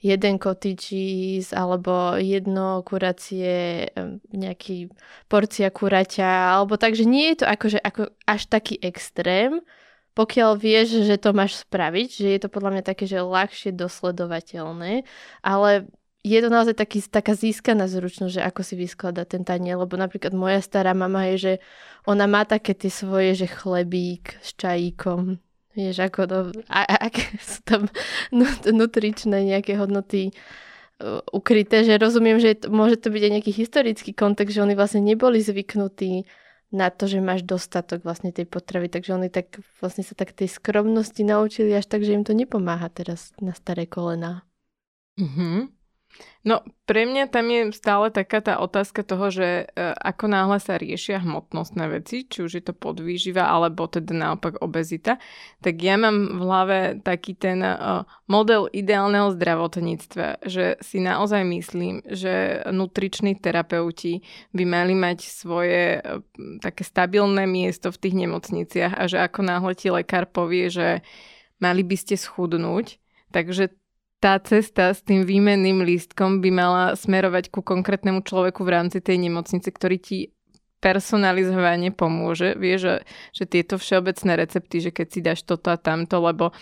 jeden 0.02 0.42
cottage 0.42 0.90
cheese 0.90 1.54
alebo 1.54 2.18
jedno 2.18 2.82
kuracie, 2.82 3.86
nejaký 4.34 4.90
porcia 5.30 5.70
kuraťa, 5.70 6.58
alebo 6.58 6.74
takže 6.74 7.06
nie 7.06 7.30
je 7.32 7.36
to 7.38 7.46
akože 7.46 7.78
ako 7.78 8.10
až 8.26 8.50
taký 8.50 8.82
extrém, 8.82 9.62
pokiaľ 10.20 10.60
vieš, 10.60 11.08
že 11.08 11.16
to 11.16 11.32
máš 11.32 11.64
spraviť, 11.64 12.08
že 12.12 12.28
je 12.36 12.40
to 12.44 12.52
podľa 12.52 12.76
mňa 12.76 12.84
také, 12.84 13.08
že 13.08 13.24
ľahšie 13.24 13.72
dosledovateľné, 13.72 15.08
ale 15.40 15.88
je 16.20 16.36
to 16.44 16.52
naozaj 16.52 16.76
taký, 16.76 17.00
taká 17.00 17.32
získaná 17.32 17.88
zručnosť, 17.88 18.36
že 18.36 18.44
ako 18.44 18.60
si 18.60 18.74
vyskladá 18.76 19.24
ten 19.24 19.40
tanier, 19.40 19.80
lebo 19.80 19.96
napríklad 19.96 20.36
moja 20.36 20.60
stará 20.60 20.92
mama 20.92 21.24
je, 21.32 21.36
že 21.40 21.52
ona 22.04 22.28
má 22.28 22.44
také 22.44 22.76
tie 22.76 22.92
svoje, 22.92 23.32
že 23.32 23.48
chlebík 23.48 24.36
s 24.44 24.52
čajíkom, 24.60 25.40
vieš, 25.72 26.04
ako 26.04 26.20
to, 26.28 26.38
a, 26.68 26.84
a, 26.84 26.96
aké 27.08 27.24
sú 27.40 27.64
tam 27.64 27.88
nutričné 28.68 29.56
nejaké 29.56 29.80
hodnoty 29.80 30.36
uh, 31.00 31.24
ukryté, 31.32 31.80
že 31.88 31.96
rozumiem, 31.96 32.36
že 32.36 32.60
to, 32.60 32.68
môže 32.68 33.00
to 33.00 33.08
byť 33.08 33.22
aj 33.24 33.32
nejaký 33.40 33.52
historický 33.56 34.12
kontext, 34.12 34.52
že 34.52 34.60
oni 34.60 34.76
vlastne 34.76 35.00
neboli 35.00 35.40
zvyknutí 35.40 36.28
na 36.70 36.90
to, 36.90 37.10
že 37.10 37.18
máš 37.18 37.42
dostatok 37.42 38.06
vlastne 38.06 38.30
tej 38.30 38.46
potravy, 38.46 38.86
takže 38.86 39.14
oni 39.18 39.28
tak 39.30 39.58
vlastne 39.82 40.06
sa 40.06 40.14
tak 40.14 40.30
tej 40.30 40.46
skromnosti 40.46 41.22
naučili 41.26 41.74
až 41.74 41.90
tak, 41.90 42.06
že 42.06 42.14
im 42.14 42.22
to 42.22 42.30
nepomáha 42.30 42.86
teraz 42.90 43.34
na 43.42 43.54
staré 43.54 43.90
kolena. 43.90 44.46
Mhm. 45.18 45.79
No, 46.40 46.64
pre 46.88 47.04
mňa 47.04 47.28
tam 47.28 47.52
je 47.52 47.68
stále 47.76 48.08
taká 48.08 48.40
tá 48.40 48.64
otázka 48.64 49.04
toho, 49.04 49.28
že 49.28 49.48
e, 49.68 49.84
ako 50.00 50.24
náhle 50.24 50.56
sa 50.56 50.80
riešia 50.80 51.20
hmotnostné 51.20 51.84
veci, 51.92 52.24
či 52.24 52.40
už 52.40 52.52
je 52.56 52.64
to 52.64 52.72
podvýživa, 52.72 53.44
alebo 53.44 53.84
teda 53.84 54.16
naopak 54.16 54.56
obezita, 54.64 55.20
tak 55.60 55.76
ja 55.84 56.00
mám 56.00 56.16
v 56.32 56.40
hlave 56.40 56.78
taký 57.04 57.36
ten 57.36 57.60
e, 57.60 57.76
model 58.24 58.72
ideálneho 58.72 59.36
zdravotníctva, 59.36 60.40
že 60.48 60.80
si 60.80 61.04
naozaj 61.04 61.44
myslím, 61.44 62.00
že 62.08 62.64
nutriční 62.72 63.36
terapeuti 63.36 64.24
by 64.56 64.64
mali 64.64 64.96
mať 64.96 65.28
svoje 65.28 66.00
e, 66.00 66.24
také 66.64 66.88
stabilné 66.88 67.44
miesto 67.44 67.92
v 67.92 68.00
tých 68.00 68.16
nemocniciach 68.16 68.96
a 68.96 69.04
že 69.12 69.20
ako 69.20 69.44
náhle 69.44 69.76
ti 69.76 69.92
lekár 69.92 70.24
povie, 70.24 70.72
že 70.72 71.04
mali 71.60 71.84
by 71.84 71.96
ste 72.00 72.16
schudnúť, 72.16 72.96
takže 73.28 73.76
tá 74.20 74.36
cesta 74.38 74.92
s 74.92 75.00
tým 75.00 75.24
výmenným 75.24 75.80
lístkom 75.80 76.44
by 76.44 76.50
mala 76.52 76.84
smerovať 76.92 77.48
ku 77.48 77.64
konkrétnemu 77.64 78.20
človeku 78.20 78.60
v 78.62 78.72
rámci 78.76 79.00
tej 79.00 79.16
nemocnice, 79.16 79.72
ktorý 79.72 79.96
ti 79.96 80.18
personalizovane 80.80 81.92
pomôže. 81.92 82.52
Vieš, 82.56 82.80
že, 82.80 82.94
že 83.32 83.44
tieto 83.48 83.80
všeobecné 83.80 84.32
recepty, 84.36 84.76
že 84.84 84.90
keď 84.92 85.06
si 85.08 85.20
dáš 85.24 85.40
toto 85.44 85.72
a 85.72 85.80
tamto, 85.80 86.20
lebo 86.20 86.52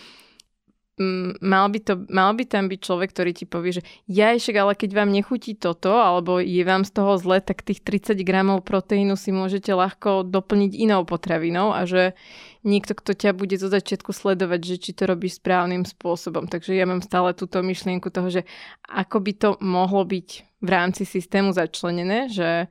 mal 1.39 1.71
by, 1.71 1.79
to, 1.79 1.93
mal 2.11 2.35
by 2.35 2.43
tam 2.43 2.67
byť 2.67 2.79
človek, 2.83 3.09
ktorý 3.15 3.31
ti 3.31 3.45
povie, 3.47 3.79
že 3.79 3.83
ja 4.11 4.35
však, 4.35 4.55
ale 4.59 4.73
keď 4.75 4.91
vám 4.99 5.09
nechutí 5.15 5.55
toto, 5.55 5.95
alebo 5.95 6.43
je 6.43 6.59
vám 6.67 6.83
z 6.83 6.91
toho 6.91 7.15
zle, 7.15 7.39
tak 7.39 7.63
tých 7.63 7.79
30 7.87 8.19
gramov 8.27 8.67
proteínu 8.67 9.15
si 9.15 9.31
môžete 9.31 9.71
ľahko 9.71 10.27
doplniť 10.27 10.75
inou 10.75 11.07
potravinou 11.07 11.71
a 11.71 11.87
že 11.87 12.19
niekto, 12.67 12.91
kto 12.99 13.15
ťa 13.15 13.31
bude 13.31 13.55
zo 13.55 13.71
začiatku 13.71 14.11
sledovať, 14.11 14.75
že 14.75 14.75
či 14.75 14.91
to 14.91 15.07
robíš 15.07 15.39
správnym 15.39 15.87
spôsobom. 15.87 16.51
Takže 16.51 16.75
ja 16.75 16.83
mám 16.83 16.99
stále 16.99 17.31
túto 17.31 17.63
myšlienku 17.63 18.11
toho, 18.11 18.27
že 18.27 18.43
ako 18.83 19.23
by 19.23 19.31
to 19.39 19.49
mohlo 19.63 20.03
byť 20.03 20.59
v 20.59 20.69
rámci 20.69 21.07
systému 21.07 21.55
začlenené, 21.55 22.27
že 22.27 22.67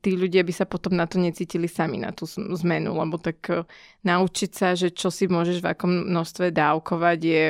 tí 0.00 0.16
ľudia 0.16 0.40
by 0.40 0.52
sa 0.56 0.64
potom 0.64 0.96
na 0.96 1.04
to 1.04 1.20
necítili 1.20 1.68
sami, 1.68 2.00
na 2.00 2.16
tú 2.16 2.24
zmenu, 2.30 2.96
lebo 2.96 3.20
tak 3.20 3.68
naučiť 4.08 4.50
sa, 4.50 4.72
že 4.72 4.88
čo 4.88 5.12
si 5.12 5.28
môžeš 5.28 5.60
v 5.60 5.70
akom 5.76 6.08
množstve 6.08 6.48
dávkovať 6.48 7.18
je 7.20 7.44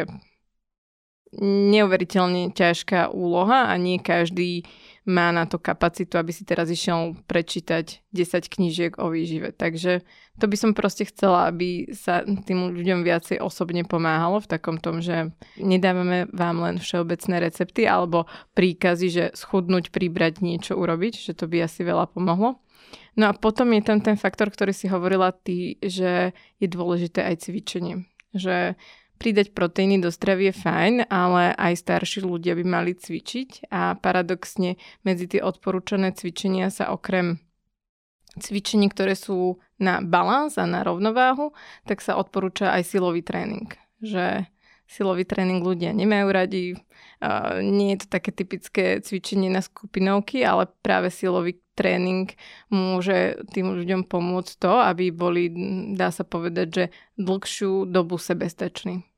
neuveriteľne 1.71 2.51
ťažká 2.51 3.15
úloha 3.15 3.71
a 3.71 3.75
nie 3.79 4.03
každý 4.03 4.67
má 5.09 5.33
na 5.33 5.49
to 5.49 5.57
kapacitu, 5.57 6.21
aby 6.21 6.33
si 6.33 6.45
teraz 6.45 6.69
išiel 6.69 7.17
prečítať 7.25 8.05
10 8.13 8.53
knížiek 8.53 8.93
o 9.01 9.09
výžive. 9.09 9.57
Takže 9.57 10.05
to 10.37 10.45
by 10.45 10.57
som 10.57 10.77
proste 10.77 11.09
chcela, 11.09 11.49
aby 11.49 11.89
sa 11.97 12.25
tým 12.25 12.73
ľuďom 12.77 13.01
viacej 13.05 13.41
osobne 13.41 13.85
pomáhalo 13.89 14.45
v 14.45 14.51
takom 14.51 14.77
tom, 14.77 15.01
že 15.01 15.33
nedávame 15.57 16.29
vám 16.33 16.61
len 16.61 16.77
všeobecné 16.77 17.41
recepty 17.41 17.89
alebo 17.89 18.29
príkazy, 18.53 19.07
že 19.09 19.25
schudnúť, 19.33 19.89
pribrať, 19.89 20.45
niečo 20.45 20.77
urobiť, 20.77 21.17
že 21.17 21.33
to 21.33 21.49
by 21.49 21.65
asi 21.65 21.81
veľa 21.81 22.09
pomohlo. 22.13 22.61
No 23.17 23.31
a 23.31 23.33
potom 23.37 23.73
je 23.75 23.83
tam 23.83 23.99
ten 24.01 24.17
faktor, 24.17 24.53
ktorý 24.53 24.73
si 24.73 24.87
hovorila 24.87 25.33
ty, 25.33 25.77
že 25.83 26.37
je 26.63 26.69
dôležité 26.69 27.25
aj 27.27 27.49
cvičenie. 27.49 28.07
Že 28.31 28.79
Pridať 29.21 29.53
proteíny 29.53 30.01
do 30.01 30.09
stravy 30.09 30.49
je 30.49 30.55
fajn, 30.65 30.95
ale 31.13 31.53
aj 31.53 31.77
starší 31.77 32.25
ľudia 32.25 32.57
by 32.57 32.65
mali 32.65 32.97
cvičiť 32.97 33.69
a 33.69 33.93
paradoxne 34.01 34.81
medzi 35.05 35.29
tie 35.29 35.45
odporúčané 35.45 36.17
cvičenia 36.17 36.73
sa 36.73 36.89
okrem 36.89 37.37
cvičení, 38.41 38.89
ktoré 38.89 39.13
sú 39.13 39.61
na 39.77 40.01
balans 40.01 40.57
a 40.57 40.65
na 40.65 40.81
rovnováhu, 40.81 41.53
tak 41.85 42.01
sa 42.01 42.17
odporúča 42.17 42.73
aj 42.73 42.89
silový 42.89 43.21
tréning. 43.21 43.69
Že 44.01 44.49
silový 44.89 45.29
tréning 45.29 45.61
ľudia 45.61 45.93
nemajú 45.93 46.27
radi, 46.33 46.81
nie 47.61 47.89
je 47.93 47.99
to 48.01 48.07
také 48.09 48.33
typické 48.33 49.05
cvičenie 49.05 49.53
na 49.53 49.61
skupinovky, 49.61 50.41
ale 50.49 50.73
práve 50.81 51.13
silový 51.13 51.61
tréning 51.77 52.33
môže 52.73 53.37
tým 53.53 53.77
ľuďom 53.77 54.09
pomôcť 54.09 54.53
to, 54.57 54.81
aby 54.81 55.13
boli, 55.13 55.53
dá 55.93 56.09
sa 56.09 56.25
povedať, 56.25 56.69
že 56.73 56.85
dlhšiu 57.21 57.85
dobu 57.85 58.17
sebestační. 58.17 59.10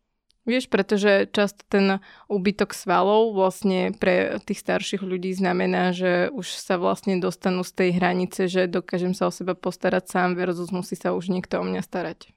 Vieš, 0.43 0.67
pretože 0.67 1.31
často 1.31 1.63
ten 1.71 2.03
úbytok 2.27 2.75
svalov 2.75 3.31
vlastne 3.31 3.95
pre 3.95 4.43
tých 4.43 4.59
starších 4.59 5.07
ľudí 5.07 5.31
znamená, 5.39 5.95
že 5.95 6.35
už 6.35 6.59
sa 6.59 6.83
vlastne 6.83 7.23
dostanú 7.23 7.63
z 7.63 7.73
tej 7.79 7.91
hranice, 8.03 8.51
že 8.51 8.67
dokážem 8.67 9.15
sa 9.15 9.31
o 9.31 9.33
seba 9.33 9.55
postarať 9.55 10.11
sám 10.11 10.35
versus 10.35 10.75
musí 10.75 10.99
sa 10.99 11.15
už 11.15 11.31
niekto 11.31 11.63
o 11.63 11.65
mňa 11.65 11.83
starať. 11.87 12.35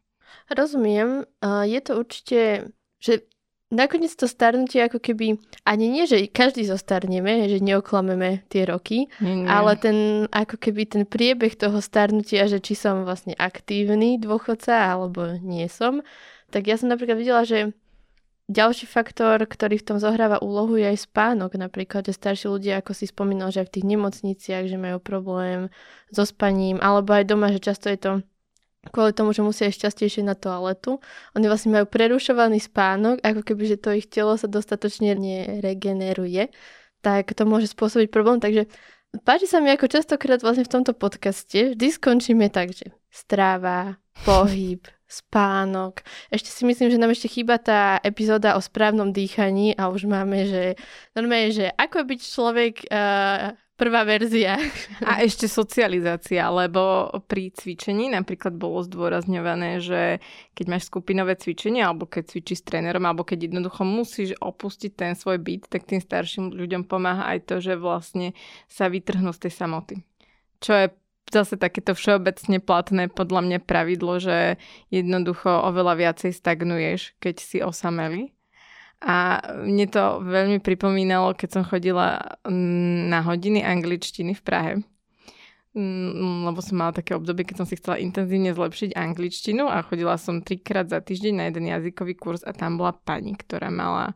Rozumiem. 0.54 1.26
Je 1.66 1.80
to 1.82 1.98
určite, 1.98 2.70
že 3.02 3.26
nakoniec 3.74 4.14
to 4.14 4.30
starnutie 4.30 4.86
ako 4.86 5.02
keby, 5.02 5.42
ani 5.66 5.90
nie, 5.90 6.06
že 6.06 6.30
každý 6.30 6.62
zostarneme, 6.70 7.50
že 7.50 7.58
neoklameme 7.58 8.46
tie 8.54 8.70
roky, 8.70 9.10
nie, 9.18 9.42
nie. 9.42 9.50
ale 9.50 9.74
ten 9.82 10.30
ako 10.30 10.62
keby 10.62 10.86
ten 10.86 11.04
priebeh 11.10 11.58
toho 11.58 11.82
starnutia, 11.82 12.46
že 12.46 12.62
či 12.62 12.78
som 12.78 13.02
vlastne 13.02 13.34
aktívny 13.34 14.22
dôchodca 14.22 14.94
alebo 14.94 15.42
nie 15.42 15.66
som, 15.66 16.06
tak 16.54 16.70
ja 16.70 16.78
som 16.78 16.94
napríklad 16.94 17.18
videla, 17.18 17.42
že 17.42 17.74
ďalší 18.46 18.86
faktor, 18.86 19.42
ktorý 19.42 19.82
v 19.82 19.88
tom 19.94 19.98
zohráva 19.98 20.38
úlohu, 20.42 20.78
je 20.78 20.86
aj 20.86 21.10
spánok. 21.10 21.58
Napríklad, 21.58 22.06
že 22.06 22.14
starší 22.14 22.50
ľudia, 22.50 22.82
ako 22.82 22.94
si 22.94 23.10
spomínal, 23.10 23.50
že 23.50 23.66
aj 23.66 23.68
v 23.70 23.74
tých 23.80 23.86
nemocniciach, 23.90 24.64
že 24.70 24.78
majú 24.78 24.98
problém 25.02 25.74
so 26.14 26.26
spaním, 26.26 26.78
alebo 26.82 27.14
aj 27.18 27.26
doma, 27.26 27.50
že 27.50 27.62
často 27.62 27.90
je 27.90 27.98
to 27.98 28.12
kvôli 28.94 29.18
tomu, 29.18 29.34
že 29.34 29.42
musia 29.42 29.70
ísť 29.70 29.90
častejšie 29.90 30.22
na 30.22 30.38
toaletu. 30.38 31.02
Oni 31.34 31.46
vlastne 31.50 31.74
majú 31.74 31.90
prerušovaný 31.90 32.62
spánok, 32.62 33.22
ako 33.26 33.42
keby, 33.42 33.64
že 33.76 33.78
to 33.82 33.90
ich 33.98 34.06
telo 34.06 34.38
sa 34.38 34.46
dostatočne 34.46 35.18
neregeneruje, 35.18 36.54
tak 37.02 37.34
to 37.34 37.50
môže 37.50 37.74
spôsobiť 37.74 38.14
problém. 38.14 38.38
Takže 38.38 38.70
páči 39.26 39.50
sa 39.50 39.58
mi, 39.58 39.74
ako 39.74 39.90
častokrát 39.90 40.42
vlastne 40.46 40.66
v 40.66 40.74
tomto 40.74 40.94
podcaste 40.94 41.74
vždy 41.74 41.88
skončíme 41.98 42.46
tak, 42.54 42.78
že 42.78 42.94
stráva, 43.10 43.98
pohyb, 44.22 44.86
spánok. 45.06 46.02
Ešte 46.34 46.50
si 46.50 46.64
myslím, 46.66 46.90
že 46.90 47.02
nám 47.02 47.14
ešte 47.14 47.30
chýba 47.30 47.62
tá 47.62 48.02
epizóda 48.02 48.58
o 48.58 48.62
správnom 48.62 49.14
dýchaní 49.14 49.78
a 49.78 49.94
už 49.94 50.10
máme, 50.10 50.50
že 50.50 50.64
normálne, 51.14 51.54
že 51.54 51.70
ako 51.78 52.10
byť 52.10 52.20
človek 52.22 52.74
uh, 52.90 53.54
prvá 53.76 54.08
verzia. 54.08 54.56
A 55.04 55.22
ešte 55.22 55.52
socializácia, 55.52 56.48
lebo 56.48 57.12
pri 57.28 57.52
cvičení 57.52 58.08
napríklad 58.08 58.56
bolo 58.56 58.82
zdôrazňované, 58.82 59.84
že 59.84 60.24
keď 60.56 60.66
máš 60.72 60.88
skupinové 60.88 61.36
cvičenie, 61.36 61.84
alebo 61.84 62.08
keď 62.08 62.32
cvičíš 62.32 62.64
s 62.64 62.68
trénerom, 62.68 63.04
alebo 63.04 63.28
keď 63.28 63.52
jednoducho 63.52 63.84
musíš 63.84 64.34
opustiť 64.40 64.92
ten 64.96 65.14
svoj 65.14 65.44
byt, 65.44 65.68
tak 65.68 65.86
tým 65.86 66.00
starším 66.00 66.56
ľuďom 66.56 66.88
pomáha 66.88 67.36
aj 67.36 67.52
to, 67.52 67.56
že 67.60 67.76
vlastne 67.76 68.32
sa 68.72 68.88
vytrhnú 68.88 69.36
z 69.36 69.48
tej 69.48 69.54
samoty. 69.54 69.96
Čo 70.64 70.72
je 70.74 70.88
zase 71.32 71.58
takéto 71.58 71.98
všeobecne 71.98 72.62
platné 72.62 73.10
podľa 73.10 73.42
mňa 73.46 73.60
pravidlo, 73.66 74.22
že 74.22 74.62
jednoducho 74.94 75.50
oveľa 75.50 75.94
viacej 75.98 76.32
stagnuješ, 76.34 77.18
keď 77.18 77.36
si 77.42 77.58
osamelý. 77.62 78.36
A 79.04 79.44
mne 79.62 79.86
to 79.92 80.24
veľmi 80.24 80.64
pripomínalo, 80.64 81.36
keď 81.38 81.50
som 81.60 81.64
chodila 81.68 82.40
mm, 82.48 83.12
na 83.12 83.20
hodiny 83.22 83.62
angličtiny 83.62 84.34
v 84.34 84.42
Prahe. 84.42 84.74
Mm, 85.76 86.48
lebo 86.48 86.64
som 86.64 86.80
mala 86.80 86.96
také 86.96 87.12
obdobie, 87.12 87.44
keď 87.44 87.62
som 87.62 87.68
si 87.68 87.76
chcela 87.76 88.00
intenzívne 88.00 88.56
zlepšiť 88.56 88.96
angličtinu 88.96 89.68
a 89.68 89.84
chodila 89.84 90.16
som 90.16 90.40
trikrát 90.40 90.88
za 90.88 91.04
týždeň 91.04 91.34
na 91.36 91.44
jeden 91.52 91.68
jazykový 91.68 92.16
kurz 92.16 92.42
a 92.48 92.56
tam 92.56 92.80
bola 92.80 92.96
pani, 92.96 93.36
ktorá 93.36 93.68
mala 93.68 94.16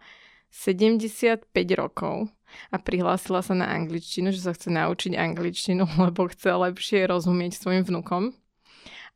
75 0.56 1.52
rokov 1.76 2.32
a 2.70 2.78
prihlásila 2.78 3.42
sa 3.42 3.54
na 3.56 3.70
angličtinu, 3.70 4.30
že 4.34 4.44
sa 4.44 4.52
chce 4.56 4.70
naučiť 4.74 5.16
angličtinu, 5.16 5.86
lebo 6.06 6.30
chce 6.30 6.56
lepšie 6.56 7.10
rozumieť 7.10 7.58
svojim 7.58 7.84
vnukom. 7.86 8.36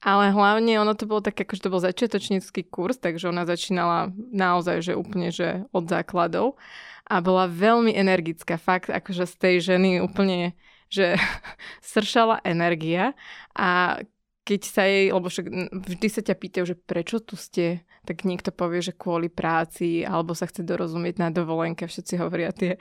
Ale 0.04 0.36
hlavne 0.36 0.84
ono 0.84 1.00
to 1.00 1.08
bolo 1.08 1.24
tak, 1.24 1.40
akože 1.40 1.64
to 1.64 1.72
bol 1.72 1.80
začiatočnícky 1.80 2.68
kurz, 2.68 3.00
takže 3.00 3.32
ona 3.32 3.48
začínala 3.48 4.12
naozaj, 4.36 4.84
že 4.84 5.00
úplne, 5.00 5.32
že 5.32 5.64
od 5.72 5.88
základov 5.88 6.60
a 7.08 7.24
bola 7.24 7.48
veľmi 7.48 7.96
energická. 7.96 8.60
Fakt, 8.60 8.92
akože 8.92 9.24
z 9.24 9.36
tej 9.40 9.56
ženy 9.64 10.04
úplne, 10.04 10.60
že 10.92 11.16
sršala 11.96 12.44
energia 12.44 13.16
a 13.56 14.04
keď 14.44 14.62
sa 14.68 14.84
jej, 14.84 15.08
lebo 15.16 15.32
však 15.32 15.48
vždy 15.72 16.08
sa 16.12 16.20
ťa 16.20 16.36
pýtajú, 16.36 16.66
že 16.68 16.76
prečo 16.76 17.24
tu 17.24 17.40
ste, 17.40 17.88
tak 18.04 18.28
niekto 18.28 18.52
povie, 18.52 18.84
že 18.84 18.92
kvôli 18.92 19.32
práci, 19.32 20.04
alebo 20.04 20.36
sa 20.36 20.48
chce 20.48 20.68
dorozumieť 20.68 21.16
na 21.24 21.30
dovolenke, 21.32 21.88
všetci 21.88 22.20
hovoria 22.20 22.52
tie, 22.52 22.76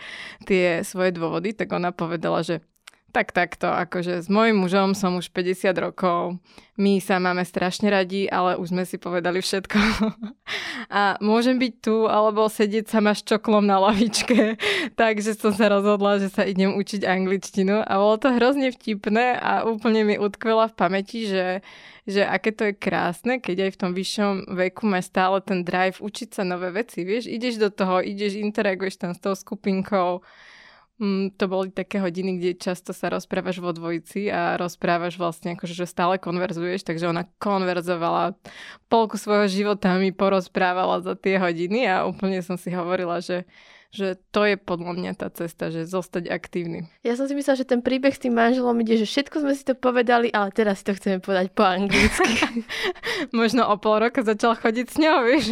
tie 0.46 0.82
svoje 0.82 1.14
dôvody, 1.14 1.54
tak 1.54 1.70
ona 1.70 1.94
povedala, 1.94 2.42
že 2.42 2.58
tak 3.12 3.36
takto, 3.36 3.68
akože 3.68 4.24
s 4.24 4.28
mojim 4.32 4.56
mužom 4.56 4.96
som 4.96 5.20
už 5.20 5.28
50 5.28 5.76
rokov, 5.76 6.40
my 6.80 7.04
sa 7.04 7.20
máme 7.20 7.44
strašne 7.44 7.92
radi, 7.92 8.24
ale 8.32 8.56
už 8.56 8.72
sme 8.72 8.88
si 8.88 8.96
povedali 8.96 9.44
všetko. 9.44 9.76
a 10.98 11.20
môžem 11.20 11.60
byť 11.60 11.74
tu, 11.84 12.08
alebo 12.08 12.48
sedieť 12.48 12.88
sama 12.88 13.12
s 13.12 13.20
čoklom 13.20 13.68
na 13.68 13.76
lavičke, 13.76 14.56
takže 15.00 15.36
som 15.36 15.52
sa 15.52 15.68
rozhodla, 15.68 16.16
že 16.16 16.32
sa 16.32 16.48
idem 16.48 16.72
učiť 16.72 17.04
angličtinu. 17.04 17.84
A 17.84 17.92
bolo 18.00 18.16
to 18.16 18.32
hrozne 18.32 18.72
vtipné 18.72 19.36
a 19.36 19.68
úplne 19.68 20.08
mi 20.08 20.16
utkvela 20.16 20.72
v 20.72 20.78
pamäti, 20.80 21.28
že, 21.28 21.60
že 22.08 22.24
aké 22.24 22.56
to 22.56 22.72
je 22.72 22.74
krásne, 22.80 23.44
keď 23.44 23.68
aj 23.68 23.70
v 23.76 23.80
tom 23.84 23.90
vyššom 23.92 24.56
veku 24.56 24.88
máš 24.88 25.12
stále 25.12 25.44
ten 25.44 25.60
drive 25.68 26.00
učiť 26.00 26.40
sa 26.40 26.42
nové 26.48 26.72
veci, 26.72 27.04
vieš, 27.04 27.28
ideš 27.28 27.60
do 27.60 27.68
toho, 27.68 28.00
ideš, 28.00 28.40
interaguješ 28.40 28.96
tam 28.96 29.12
s 29.12 29.20
tou 29.20 29.36
skupinkou, 29.36 30.24
Mm, 31.00 31.32
to 31.34 31.48
boli 31.48 31.72
také 31.72 31.98
hodiny, 31.98 32.36
kde 32.38 32.60
často 32.60 32.92
sa 32.92 33.08
rozprávaš 33.08 33.58
vo 33.58 33.72
dvojici 33.72 34.28
a 34.28 34.60
rozprávaš 34.60 35.16
vlastne 35.16 35.56
akože, 35.56 35.72
že 35.72 35.88
stále 35.88 36.20
konverzuješ, 36.20 36.84
takže 36.84 37.08
ona 37.08 37.24
konverzovala 37.40 38.36
polku 38.92 39.16
svojho 39.16 39.48
života 39.48 39.96
mi 39.96 40.12
porozprávala 40.12 41.00
za 41.00 41.16
tie 41.16 41.40
hodiny 41.40 41.88
a 41.88 42.04
úplne 42.04 42.44
som 42.44 42.60
si 42.60 42.70
hovorila, 42.70 43.24
že 43.24 43.48
že 43.92 44.16
to 44.32 44.48
je 44.48 44.56
podľa 44.56 44.96
mňa 44.96 45.12
tá 45.20 45.28
cesta, 45.28 45.68
že 45.68 45.84
zostať 45.84 46.32
aktívny. 46.32 46.88
Ja 47.04 47.12
som 47.12 47.28
si 47.28 47.36
myslela, 47.36 47.60
že 47.60 47.68
ten 47.68 47.84
príbeh 47.84 48.16
s 48.16 48.24
tým 48.24 48.32
manželom 48.32 48.72
ide, 48.80 48.96
že 48.96 49.04
všetko 49.04 49.44
sme 49.44 49.52
si 49.52 49.68
to 49.68 49.76
povedali, 49.76 50.32
ale 50.32 50.48
teraz 50.48 50.80
si 50.80 50.88
to 50.88 50.96
chceme 50.96 51.20
povedať 51.20 51.52
po 51.52 51.60
anglicky. 51.60 52.56
Možno 53.36 53.68
o 53.68 53.76
pol 53.76 54.00
roka 54.00 54.24
začal 54.24 54.56
chodiť 54.56 54.86
s 54.88 54.96
ňou, 54.96 55.16
vieš. 55.28 55.46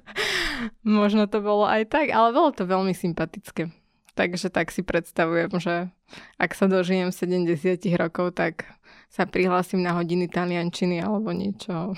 Možno 0.86 1.26
to 1.26 1.42
bolo 1.42 1.66
aj 1.66 1.90
tak, 1.90 2.14
ale 2.14 2.30
bolo 2.30 2.54
to 2.54 2.62
veľmi 2.62 2.94
sympatické. 2.94 3.74
Takže 4.18 4.50
tak 4.50 4.74
si 4.74 4.82
predstavujem, 4.82 5.62
že 5.62 5.94
ak 6.42 6.50
sa 6.50 6.66
dožijem 6.66 7.14
70 7.14 7.54
rokov, 7.94 8.34
tak 8.34 8.66
sa 9.06 9.30
prihlásim 9.30 9.78
na 9.78 9.94
hodiny 9.94 10.26
taliančiny 10.26 10.98
alebo 10.98 11.30
niečo. 11.30 11.94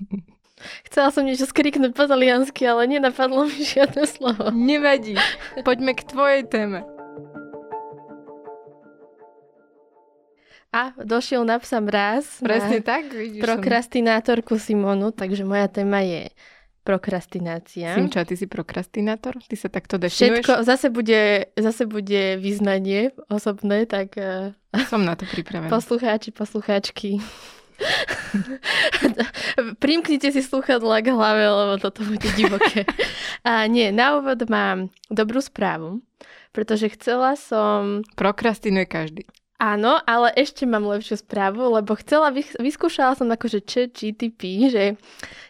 Chcela 0.88 1.12
som 1.12 1.28
niečo 1.28 1.44
skriknúť 1.44 1.92
po 1.92 2.08
taliansky, 2.08 2.64
ale 2.64 2.88
nenapadlo 2.88 3.44
mi 3.44 3.60
žiadne 3.60 4.08
slovo. 4.08 4.48
Nevadí. 4.56 5.20
Poďme 5.60 5.92
k 5.92 6.02
tvojej 6.08 6.42
téme. 6.48 6.80
A 10.72 10.96
došiel 10.96 11.44
na 11.44 11.60
psa 11.60 11.84
mraz. 11.84 12.40
Presne 12.40 12.80
tak, 12.80 13.12
vidíš. 13.12 13.44
Prokrastinátorku 13.44 14.56
Simonu, 14.56 15.12
takže 15.12 15.44
moja 15.44 15.68
téma 15.68 16.00
je 16.00 16.32
Prokrastinácia. 16.80 17.92
Simča, 17.92 18.24
ty 18.24 18.40
si 18.40 18.48
prokrastinátor? 18.48 19.36
Ty 19.44 19.56
sa 19.56 19.68
takto 19.68 20.00
definuješ? 20.00 20.40
Všetko, 20.40 20.64
zase 20.64 20.88
bude, 20.88 21.52
zase 21.52 21.84
bude 21.84 22.40
vyznanie 22.40 23.12
osobné, 23.28 23.84
tak... 23.84 24.16
Uh, 24.16 24.56
Som 24.88 25.04
na 25.04 25.12
to 25.12 25.28
pripravená. 25.28 25.68
Poslucháči, 25.68 26.32
poslucháčky. 26.32 27.20
Primknite 29.84 30.32
si 30.32 30.40
sluchadla 30.40 31.04
k 31.04 31.12
hlave, 31.12 31.44
lebo 31.48 31.74
toto 31.80 32.04
bude 32.04 32.28
divoké. 32.36 32.84
A 33.48 33.64
nie, 33.68 33.92
na 33.92 34.20
úvod 34.20 34.40
mám 34.48 34.92
dobrú 35.08 35.40
správu, 35.40 36.00
pretože 36.52 36.92
chcela 36.96 37.36
som... 37.36 38.04
Prokrastinuje 38.16 38.86
každý. 38.88 39.22
Áno, 39.60 40.00
ale 40.08 40.32
ešte 40.40 40.64
mám 40.64 40.88
lepšiu 40.88 41.20
správu, 41.20 41.60
lebo 41.76 41.92
chcela, 42.00 42.32
vyskúšala 42.32 43.12
som 43.12 43.28
akože 43.28 43.60
chat 43.60 43.92
GTP, 43.92 44.72
že 44.72 44.84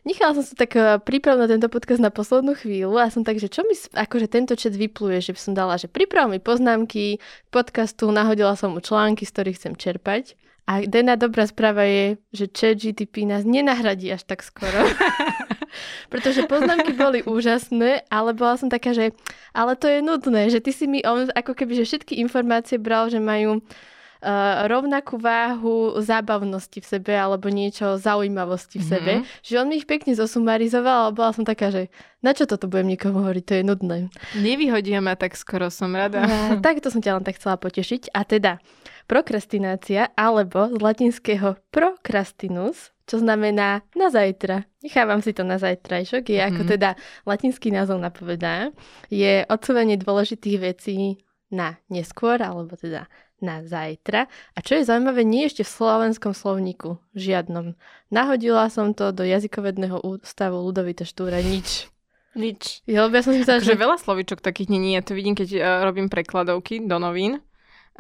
nechala 0.03 0.35
som 0.35 0.43
sa 0.43 0.59
tak 0.59 0.75
eh, 0.75 0.99
pripraviť 0.99 1.39
na 1.39 1.47
tento 1.47 1.71
podcast 1.71 2.03
na 2.03 2.11
poslednú 2.11 2.59
chvíľu 2.59 2.99
a 2.99 3.07
som 3.07 3.23
tak, 3.23 3.39
že 3.39 3.47
čo 3.47 3.63
mi 3.63 3.71
akože 3.79 4.27
tento 4.27 4.59
chat 4.59 4.75
vypluje, 4.75 5.23
že 5.23 5.39
som 5.39 5.55
dala, 5.55 5.79
že 5.79 5.87
priprav 5.87 6.27
mi 6.27 6.43
poznámky 6.43 7.23
podcastu, 7.55 8.11
nahodila 8.11 8.59
som 8.59 8.75
mu 8.75 8.83
články, 8.83 9.23
z 9.23 9.31
ktorých 9.31 9.59
chcem 9.63 9.75
čerpať. 9.79 10.35
A 10.67 10.83
denná 10.83 11.15
dobrá 11.15 11.47
správa 11.47 11.87
je, 11.87 12.19
že 12.35 12.51
chat 12.51 12.83
GTP 12.83 13.31
nás 13.31 13.47
nenahradí 13.47 14.11
až 14.11 14.27
tak 14.27 14.43
skoro. 14.43 14.91
Pretože 16.13 16.51
poznámky 16.51 16.99
boli 16.99 17.23
úžasné, 17.23 18.11
ale 18.11 18.35
bola 18.35 18.59
som 18.59 18.67
taká, 18.67 18.91
že 18.91 19.15
ale 19.55 19.79
to 19.79 19.87
je 19.87 20.03
nudné, 20.03 20.51
že 20.51 20.59
ty 20.59 20.75
si 20.75 20.91
mi 20.91 20.99
on 21.07 21.31
ako 21.31 21.55
keby, 21.55 21.79
že 21.79 21.95
všetky 21.95 22.19
informácie 22.19 22.75
bral, 22.75 23.07
že 23.07 23.23
majú 23.23 23.63
rovnakú 24.69 25.17
váhu 25.17 25.97
zábavnosti 25.97 26.85
v 26.85 26.87
sebe 26.87 27.17
alebo 27.17 27.49
niečo 27.49 27.97
zaujímavosti 27.97 28.77
v 28.77 28.85
sebe. 28.85 29.13
Mm-hmm. 29.21 29.45
Že 29.45 29.55
on 29.57 29.67
mi 29.73 29.81
ich 29.81 29.89
pekne 29.89 30.13
zosumarizoval, 30.13 31.09
ale 31.09 31.17
bola 31.17 31.33
som 31.33 31.45
taká, 31.49 31.73
že 31.73 31.89
na 32.21 32.37
čo 32.37 32.45
toto 32.45 32.69
budem 32.69 32.93
niekomu 32.93 33.25
hovoriť, 33.25 33.45
to 33.49 33.55
je 33.57 33.65
nudné. 33.65 33.99
Nevyhodia 34.37 35.01
ma 35.01 35.17
tak 35.17 35.41
skoro, 35.41 35.73
som 35.73 35.97
rada. 35.97 36.21
Uh, 36.29 36.61
tak 36.61 36.85
to 36.85 36.93
som 36.93 37.01
ťa 37.01 37.17
len 37.17 37.25
tak 37.25 37.41
chcela 37.41 37.57
potešiť. 37.57 38.13
A 38.13 38.29
teda, 38.29 38.61
prokrastinácia 39.09 40.13
alebo 40.15 40.71
z 40.71 40.79
latinského 40.79 41.59
procrastinus, 41.75 42.95
čo 43.11 43.19
znamená 43.19 43.83
na 43.99 44.07
zajtra. 44.07 44.71
Nechávam 44.87 45.19
si 45.19 45.35
to 45.35 45.43
na 45.43 45.59
zajtrajšok, 45.59 46.23
je 46.31 46.39
mm-hmm. 46.39 46.51
ako 46.55 46.63
mhm. 46.63 46.71
teda 46.71 46.91
latinský 47.27 47.69
názov 47.75 47.99
napovedá, 47.99 48.71
je 49.11 49.43
odsúvanie 49.51 49.99
dôležitých 49.99 50.59
vecí 50.63 51.25
na 51.51 51.83
neskôr, 51.91 52.39
alebo 52.39 52.79
teda 52.79 53.11
na 53.41 53.65
zajtra. 53.65 54.29
A 54.55 54.59
čo 54.61 54.79
je 54.79 54.89
zaujímavé, 54.89 55.25
nie 55.27 55.49
ešte 55.49 55.65
v 55.65 55.75
slovenskom 55.75 56.33
slovníku, 56.33 57.01
žiadnom. 57.13 57.75
Nahodila 58.13 58.69
som 58.69 58.93
to 58.97 59.11
do 59.11 59.25
jazykovedného 59.27 60.01
ústavu 60.05 60.61
Ludovita 60.61 61.05
Štúra, 61.05 61.41
nič. 61.41 61.91
Nič. 62.39 62.87
Ja, 62.87 63.11
ja 63.11 63.23
som 63.27 63.35
si 63.35 63.43
myslela, 63.43 63.59
že... 63.59 63.75
veľa 63.75 63.99
slovíčok 63.99 64.39
takých 64.39 64.71
není. 64.71 64.95
Ja 64.95 65.03
to 65.03 65.19
vidím, 65.19 65.35
keď 65.35 65.49
uh, 65.59 65.63
robím 65.83 66.07
prekladovky 66.07 66.87
do 66.87 67.03
novín. 67.03 67.43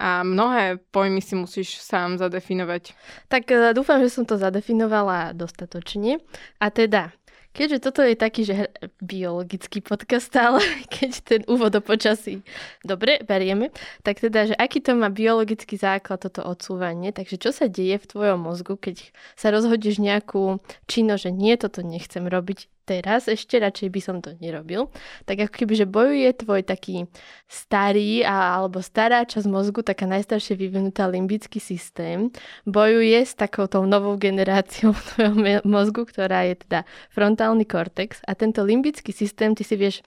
A 0.00 0.24
mnohé 0.24 0.81
pojmy 0.94 1.20
si 1.20 1.37
musíš 1.37 1.83
sám 1.83 2.16
zadefinovať. 2.16 2.94
Tak 3.26 3.44
uh, 3.50 3.74
dúfam, 3.74 3.98
že 3.98 4.09
som 4.09 4.22
to 4.22 4.38
zadefinovala 4.38 5.35
dostatočne. 5.35 6.22
A 6.62 6.70
teda, 6.70 7.11
keďže 7.52 7.78
toto 7.82 8.00
je 8.02 8.14
taký, 8.16 8.42
že 8.46 8.70
biologický 9.02 9.82
podcast, 9.82 10.30
ale 10.36 10.62
keď 10.94 11.10
ten 11.22 11.40
úvod 11.50 11.74
o 11.76 11.82
počasí 11.82 12.42
dobre 12.82 13.20
berieme, 13.22 13.74
tak 14.02 14.22
teda, 14.22 14.52
že 14.52 14.54
aký 14.56 14.80
to 14.82 14.96
má 14.96 15.10
biologický 15.10 15.76
základ 15.76 16.22
toto 16.22 16.42
odsúvanie, 16.46 17.10
takže 17.10 17.36
čo 17.36 17.50
sa 17.50 17.66
deje 17.66 17.98
v 17.98 18.08
tvojom 18.08 18.40
mozgu, 18.40 18.74
keď 18.78 19.10
sa 19.34 19.50
rozhodíš 19.52 20.00
nejakú 20.00 20.62
čino, 20.86 21.14
že 21.18 21.34
nie, 21.34 21.54
toto 21.58 21.82
nechcem 21.82 22.26
robiť, 22.26 22.66
teraz, 22.90 23.31
ešte 23.31 23.62
radšej 23.62 23.88
by 23.94 24.00
som 24.03 24.18
to 24.18 24.35
nerobil, 24.42 24.90
tak 25.31 25.46
ako 25.46 25.62
keby, 25.62 25.74
že 25.79 25.87
bojuje 25.87 26.29
tvoj 26.42 26.66
taký 26.66 27.07
starý 27.46 28.26
a, 28.26 28.59
alebo 28.59 28.83
stará 28.83 29.22
časť 29.22 29.46
mozgu, 29.46 29.87
taká 29.87 30.11
najstaršie 30.11 30.59
vyvinutá 30.59 31.07
limbický 31.07 31.62
systém, 31.62 32.35
bojuje 32.66 33.22
s 33.22 33.38
takouto 33.38 33.87
novou 33.87 34.18
generáciou 34.18 34.90
tvojho 35.14 35.62
mozgu, 35.62 36.03
ktorá 36.03 36.50
je 36.50 36.59
teda 36.66 36.83
frontálny 37.14 37.62
kortex 37.62 38.18
a 38.26 38.35
tento 38.35 38.66
limbický 38.66 39.14
systém, 39.14 39.55
ty 39.55 39.62
si 39.62 39.79
vieš, 39.79 40.03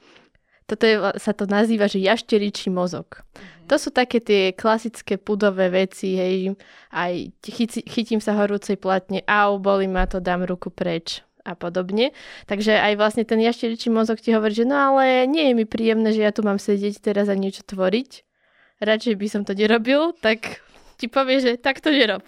toto 0.68 0.84
je, 0.88 0.96
sa 1.20 1.36
to 1.36 1.44
nazýva, 1.44 1.92
že 1.92 2.00
jašteričí 2.00 2.72
mozog. 2.72 3.20
Mm-hmm. 3.20 3.68
To 3.68 3.76
sú 3.76 3.90
také 3.92 4.24
tie 4.24 4.56
klasické 4.56 5.20
pudové 5.20 5.68
veci, 5.72 6.16
hej, 6.16 6.56
aj 6.92 7.36
chytím 7.88 8.24
sa 8.24 8.36
horúcej 8.36 8.80
platne, 8.80 9.24
au, 9.28 9.60
boli 9.60 9.88
ma 9.88 10.08
to, 10.08 10.24
dám 10.24 10.48
ruku 10.48 10.72
preč 10.72 11.24
a 11.44 11.54
podobne. 11.60 12.16
Takže 12.48 12.80
aj 12.80 12.94
vlastne 12.96 13.24
ten 13.28 13.40
jašteričí 13.44 13.92
mozog 13.92 14.24
ti 14.24 14.32
hovorí, 14.32 14.56
že 14.56 14.68
no 14.68 14.76
ale 14.76 15.28
nie 15.28 15.52
je 15.52 15.54
mi 15.54 15.66
príjemné, 15.68 16.16
že 16.16 16.24
ja 16.24 16.32
tu 16.32 16.42
mám 16.42 16.58
sedieť 16.58 17.04
teraz 17.04 17.28
a 17.28 17.36
niečo 17.36 17.68
tvoriť. 17.68 18.24
Radšej 18.84 19.16
by 19.16 19.28
som 19.28 19.42
to 19.44 19.56
nerobil, 19.56 20.16
tak 20.20 20.64
ti 20.98 21.12
povie, 21.12 21.40
že 21.44 21.52
tak 21.60 21.84
to 21.84 21.92
nerob. 21.92 22.24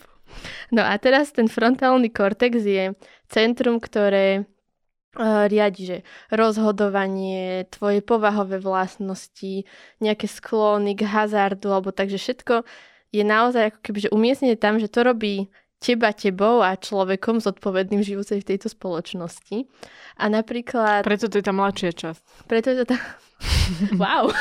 No 0.72 0.84
a 0.84 0.96
teraz 1.00 1.32
ten 1.32 1.48
frontálny 1.48 2.12
kortex 2.12 2.60
je 2.60 2.92
centrum, 3.32 3.80
ktoré 3.80 4.44
uh, 4.44 5.48
riadi, 5.48 5.84
že 5.88 5.98
rozhodovanie, 6.28 7.68
tvoje 7.72 8.04
povahové 8.04 8.60
vlastnosti, 8.60 9.64
nejaké 10.04 10.28
sklony 10.28 10.96
k 10.96 11.08
hazardu, 11.08 11.72
alebo 11.72 11.96
takže 11.96 12.20
všetko 12.20 12.68
je 13.16 13.24
naozaj 13.24 13.72
ako 13.72 13.80
keby, 13.80 14.00
že 14.04 14.10
umiestnené 14.12 14.56
tam, 14.60 14.76
že 14.76 14.92
to 14.92 15.08
robí 15.08 15.48
teba 15.80 16.16
tebou 16.16 16.64
a 16.64 16.80
človekom 16.80 17.44
zodpovedným 17.44 18.02
žijúcej 18.02 18.42
v 18.42 18.48
tejto 18.56 18.72
spoločnosti. 18.72 19.68
A 20.16 20.32
napríklad... 20.32 21.04
Preto 21.04 21.28
to 21.28 21.40
je 21.40 21.46
tá 21.46 21.52
mladšia 21.52 21.92
časť. 21.92 22.48
Preto 22.48 22.72
je 22.72 22.78
to 22.84 22.86
tá... 22.96 22.98
wow, 24.02 24.32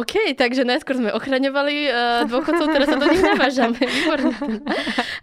OK, 0.00 0.32
takže 0.32 0.64
najskôr 0.64 0.96
sme 0.96 1.12
ochraňovali 1.12 1.76
uh, 1.92 1.92
dôchodcov, 2.24 2.66
teraz 2.72 2.88
sa 2.88 2.96
do 2.96 3.06
nich 3.12 3.20
navážame. 3.20 3.76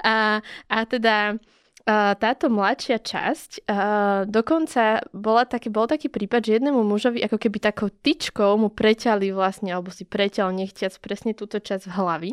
a, 0.05 0.39
a 0.69 0.77
teda 0.85 1.33
uh, 1.33 2.13
táto 2.13 2.53
mladšia 2.53 3.01
časť 3.01 3.65
uh, 3.65 4.29
dokonca 4.29 5.01
bola 5.15 5.49
taký, 5.49 5.73
bol 5.73 5.89
taký 5.89 6.13
prípad, 6.13 6.45
že 6.45 6.61
jednému 6.61 6.85
mužovi 6.85 7.23
ako 7.25 7.41
keby 7.41 7.57
takou 7.57 7.89
tyčkou 7.89 8.53
mu 8.59 8.69
preťali 8.69 9.33
vlastne, 9.33 9.73
alebo 9.73 9.89
si 9.89 10.05
preťal 10.05 10.53
nechtiac 10.53 10.93
presne 11.01 11.33
túto 11.33 11.57
časť 11.57 11.89
v 11.89 11.95
hlavy. 11.97 12.31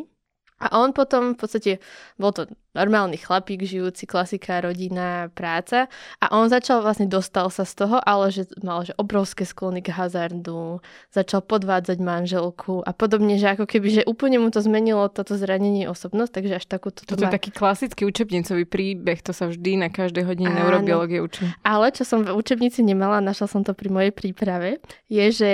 A 0.55 0.71
on 0.79 0.95
potom 0.95 1.35
v 1.35 1.37
podstate, 1.37 1.71
bol 2.15 2.31
to 2.31 2.47
normálny 2.71 3.19
chlapík, 3.19 3.67
žijúci, 3.67 4.07
klasika, 4.07 4.63
rodina, 4.63 5.27
práca. 5.35 5.91
A 6.23 6.31
on 6.31 6.47
začal 6.47 6.79
vlastne, 6.79 7.11
dostal 7.11 7.51
sa 7.51 7.67
z 7.67 7.83
toho, 7.83 7.99
ale 7.99 8.31
že 8.31 8.47
mal 8.63 8.87
že 8.87 8.95
obrovské 8.95 9.43
sklony 9.43 9.83
k 9.83 9.91
hazardu, 9.91 10.79
začal 11.11 11.43
podvádzať 11.43 11.99
manželku 11.99 12.79
a 12.87 12.95
podobne, 12.95 13.35
že 13.35 13.51
ako 13.51 13.67
keby, 13.67 13.87
že 13.99 14.01
úplne 14.07 14.39
mu 14.39 14.47
to 14.47 14.63
zmenilo 14.63 15.11
toto 15.11 15.35
zranenie 15.35 15.91
osobnosť, 15.91 16.31
takže 16.39 16.53
až 16.55 16.65
takúto... 16.71 17.03
To 17.03 17.19
Toto 17.19 17.27
má... 17.27 17.31
je 17.31 17.35
taký 17.35 17.51
klasický 17.51 18.07
učebnicový 18.07 18.63
príbeh, 18.63 19.19
to 19.19 19.35
sa 19.35 19.51
vždy 19.51 19.75
na 19.75 19.91
každej 19.91 20.23
hodine 20.23 20.55
neurobiológie 20.55 21.19
učí. 21.19 21.43
Ale 21.67 21.91
čo 21.91 22.07
som 22.07 22.23
v 22.23 22.31
učebnici 22.31 22.79
nemala, 22.79 23.19
našla 23.19 23.51
som 23.51 23.59
to 23.63 23.75
pri 23.75 23.91
mojej 23.91 24.15
príprave, 24.15 24.79
je, 25.11 25.25
že 25.35 25.51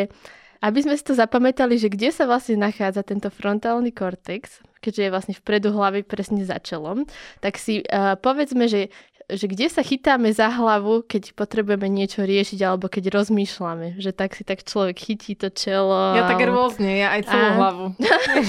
aby 0.61 0.77
sme 0.85 0.93
si 0.93 1.01
to 1.01 1.17
zapamätali, 1.17 1.73
že 1.81 1.89
kde 1.89 2.13
sa 2.13 2.29
vlastne 2.29 2.53
nachádza 2.61 3.01
tento 3.01 3.33
frontálny 3.33 3.89
kortex, 3.89 4.61
keďže 4.81 5.01
je 5.07 5.13
vlastne 5.13 5.35
vpredu 5.37 5.69
hlavy 5.71 6.01
presne 6.03 6.43
za 6.43 6.57
čelom, 6.57 7.05
tak 7.39 7.55
si 7.61 7.85
uh, 7.85 8.17
povedzme, 8.17 8.65
že 8.67 8.89
že 9.31 9.47
kde 9.47 9.71
sa 9.71 9.79
chytáme 9.79 10.27
za 10.35 10.51
hlavu, 10.51 11.07
keď 11.07 11.31
potrebujeme 11.39 11.87
niečo 11.87 12.27
riešiť 12.27 12.59
alebo 12.67 12.91
keď 12.91 13.15
rozmýšľame, 13.15 13.95
že 13.95 14.11
tak 14.11 14.35
si 14.35 14.43
tak 14.43 14.67
človek 14.67 14.99
chytí 14.99 15.39
to 15.39 15.47
čelo. 15.47 16.19
Ja 16.19 16.27
tak 16.27 16.43
rôzne, 16.43 16.99
ja 16.99 17.15
aj 17.15 17.21
celú 17.31 17.47
a... 17.47 17.55
hlavu. 17.55 17.85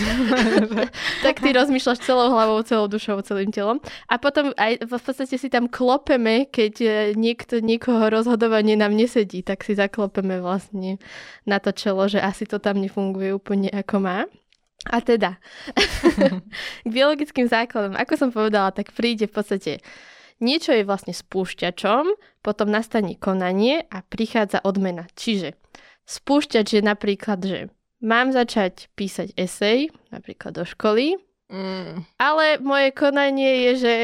tak 1.27 1.39
ty 1.39 1.49
rozmýšľaš 1.55 2.03
celou 2.03 2.35
hlavou, 2.35 2.59
celou 2.67 2.91
dušou, 2.91 3.23
celým 3.23 3.55
telom. 3.55 3.79
A 4.11 4.19
potom 4.19 4.51
aj 4.59 4.83
v 4.83 4.91
podstate 4.91 5.39
si 5.39 5.47
tam 5.47 5.71
klopeme, 5.71 6.51
keď 6.51 6.75
e, 6.83 6.89
niekto, 7.15 7.63
niekoho 7.63 8.11
rozhodovanie 8.11 8.75
nám 8.75 8.99
nesedí, 8.99 9.47
tak 9.47 9.63
si 9.63 9.79
zaklopeme 9.79 10.43
vlastne 10.43 10.99
na 11.47 11.63
to 11.63 11.71
čelo, 11.71 12.11
že 12.11 12.19
asi 12.19 12.43
to 12.43 12.59
tam 12.59 12.83
nefunguje 12.83 13.31
úplne 13.31 13.71
ako 13.71 13.97
má. 14.03 14.19
A 14.91 14.99
teda, 14.99 15.39
k 16.87 16.89
biologickým 16.89 17.47
základom, 17.47 17.95
ako 17.95 18.15
som 18.19 18.31
povedala, 18.35 18.75
tak 18.75 18.91
príde 18.91 19.31
v 19.31 19.35
podstate 19.39 19.73
niečo 20.43 20.75
je 20.75 20.83
vlastne 20.83 21.15
spúšťačom, 21.15 22.19
potom 22.43 22.67
nastane 22.67 23.15
konanie 23.15 23.87
a 23.87 24.03
prichádza 24.03 24.59
odmena. 24.67 25.07
Čiže 25.15 25.55
spúšťač 26.11 26.81
je 26.81 26.83
napríklad, 26.83 27.39
že 27.47 27.71
mám 28.03 28.35
začať 28.35 28.91
písať 28.99 29.39
esej, 29.39 29.95
napríklad 30.11 30.59
do 30.59 30.67
školy, 30.67 31.15
mm. 31.47 32.19
ale 32.19 32.59
moje 32.59 32.91
konanie 32.91 33.71
je, 33.71 33.73
že 33.79 33.95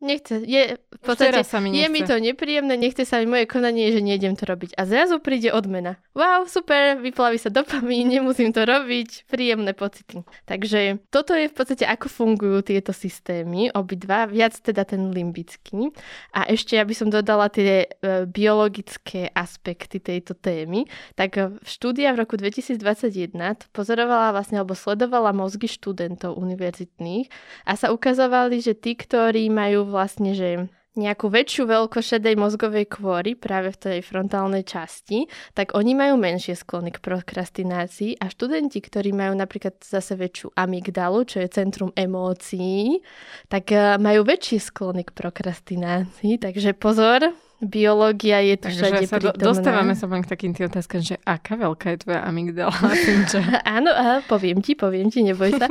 Nechce, 0.00 0.40
je, 0.48 0.80
v 0.80 1.00
podstate, 1.04 1.44
sa 1.44 1.60
mi 1.60 1.76
nechce. 1.76 1.84
je 1.84 1.88
mi 1.92 2.00
to 2.00 2.16
nepríjemné, 2.16 2.72
nechce 2.80 3.04
sa 3.04 3.20
mi 3.20 3.28
moje 3.28 3.44
konanie, 3.44 3.92
že 3.92 4.00
nejdem 4.00 4.32
to 4.32 4.48
robiť. 4.48 4.72
A 4.80 4.88
zrazu 4.88 5.20
príde 5.20 5.52
odmena. 5.52 6.00
Wow, 6.16 6.48
super, 6.48 6.96
vyplaví 7.04 7.36
sa 7.36 7.52
dopamín, 7.52 8.08
nemusím 8.16 8.48
to 8.48 8.64
robiť, 8.64 9.28
príjemné 9.28 9.76
pocity. 9.76 10.24
Takže 10.48 11.04
toto 11.12 11.36
je 11.36 11.52
v 11.52 11.54
podstate, 11.54 11.84
ako 11.84 12.08
fungujú 12.08 12.64
tieto 12.64 12.96
systémy, 12.96 13.68
obidva, 13.76 14.24
viac 14.24 14.56
teda 14.56 14.88
ten 14.88 15.12
limbický. 15.12 15.92
A 16.32 16.48
ešte, 16.48 16.80
aby 16.80 16.96
som 16.96 17.12
dodala 17.12 17.52
tie 17.52 17.84
e, 17.84 18.24
biologické 18.24 19.28
aspekty 19.36 20.00
tejto 20.00 20.32
témy, 20.32 20.88
tak 21.12 21.60
štúdia 21.60 22.16
v 22.16 22.24
roku 22.24 22.40
2021 22.40 23.36
pozorovala 23.76 24.32
vlastne, 24.32 24.64
alebo 24.64 24.72
sledovala 24.72 25.36
mozgy 25.36 25.68
študentov 25.68 26.40
univerzitných 26.40 27.28
a 27.68 27.76
sa 27.76 27.92
ukazovali, 27.92 28.64
že 28.64 28.72
tí, 28.72 28.96
ktorí 28.96 29.52
majú 29.52 29.89
vlastne, 29.90 30.32
že 30.32 30.70
nejakú 30.98 31.30
väčšiu 31.30 31.70
veľkosť 31.70 32.18
šedej 32.18 32.34
mozgovej 32.34 32.90
kôry 32.90 33.38
práve 33.38 33.70
v 33.70 33.78
tej 33.78 33.98
frontálnej 34.02 34.66
časti, 34.66 35.30
tak 35.54 35.78
oni 35.78 35.94
majú 35.94 36.18
menšie 36.18 36.58
sklony 36.58 36.90
k 36.90 36.98
prokrastinácii 36.98 38.18
a 38.18 38.26
študenti, 38.26 38.82
ktorí 38.82 39.14
majú 39.14 39.38
napríklad 39.38 39.78
zase 39.78 40.18
väčšiu 40.18 40.50
amygdalu, 40.58 41.22
čo 41.30 41.38
je 41.38 41.48
centrum 41.54 41.94
emócií, 41.94 43.06
tak 43.46 43.70
eh, 43.70 43.96
majú 44.02 44.26
väčšie 44.26 44.58
sklony 44.58 45.06
k 45.06 45.14
prokrastinácii. 45.14 46.42
Takže 46.42 46.74
pozor, 46.74 47.30
biológia 47.60 48.40
je 48.40 48.56
tu 48.56 48.66
Takže 48.72 48.80
všade 48.80 49.06
sa 49.06 49.16
do, 49.20 49.30
dostávame 49.36 49.92
sa 49.92 50.08
len 50.08 50.24
k 50.24 50.32
takým 50.32 50.56
tým 50.56 50.72
otázkam, 50.72 51.04
že 51.04 51.20
aká 51.28 51.60
veľká 51.60 51.92
je 51.92 51.98
tvoja 52.08 52.20
amygdala? 52.24 52.72
Áno, 53.78 53.92
aha, 53.92 54.24
poviem 54.24 54.64
ti, 54.64 54.72
poviem 54.72 55.12
ti, 55.12 55.20
neboj 55.20 55.52
sa. 55.54 55.68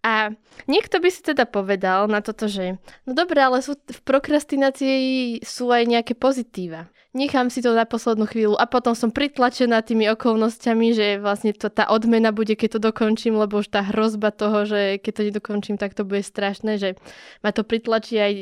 A 0.00 0.32
niekto 0.64 0.96
by 0.98 1.08
si 1.12 1.20
teda 1.20 1.44
povedal 1.44 2.08
na 2.08 2.24
toto, 2.24 2.48
že 2.48 2.80
no 3.04 3.12
dobre, 3.12 3.44
ale 3.44 3.60
sú, 3.60 3.76
v 3.76 4.00
prokrastinácii 4.02 5.44
sú 5.44 5.68
aj 5.68 5.84
nejaké 5.84 6.16
pozitíva 6.16 6.88
nechám 7.16 7.48
si 7.48 7.64
to 7.64 7.72
na 7.72 7.88
poslednú 7.88 8.28
chvíľu 8.28 8.60
a 8.60 8.68
potom 8.68 8.92
som 8.92 9.08
pritlačená 9.08 9.80
tými 9.80 10.12
okolnostiami, 10.12 10.92
že 10.92 11.06
vlastne 11.16 11.56
to, 11.56 11.72
tá 11.72 11.88
odmena 11.88 12.30
bude, 12.36 12.52
keď 12.52 12.76
to 12.76 12.92
dokončím, 12.92 13.40
lebo 13.40 13.64
už 13.64 13.72
tá 13.72 13.80
hrozba 13.80 14.28
toho, 14.28 14.68
že 14.68 15.00
keď 15.00 15.12
to 15.16 15.22
nedokončím, 15.32 15.76
tak 15.80 15.96
to 15.96 16.04
bude 16.04 16.20
strašné, 16.20 16.76
že 16.76 17.00
ma 17.40 17.56
to 17.56 17.64
pritlačí 17.64 18.20
aj 18.20 18.32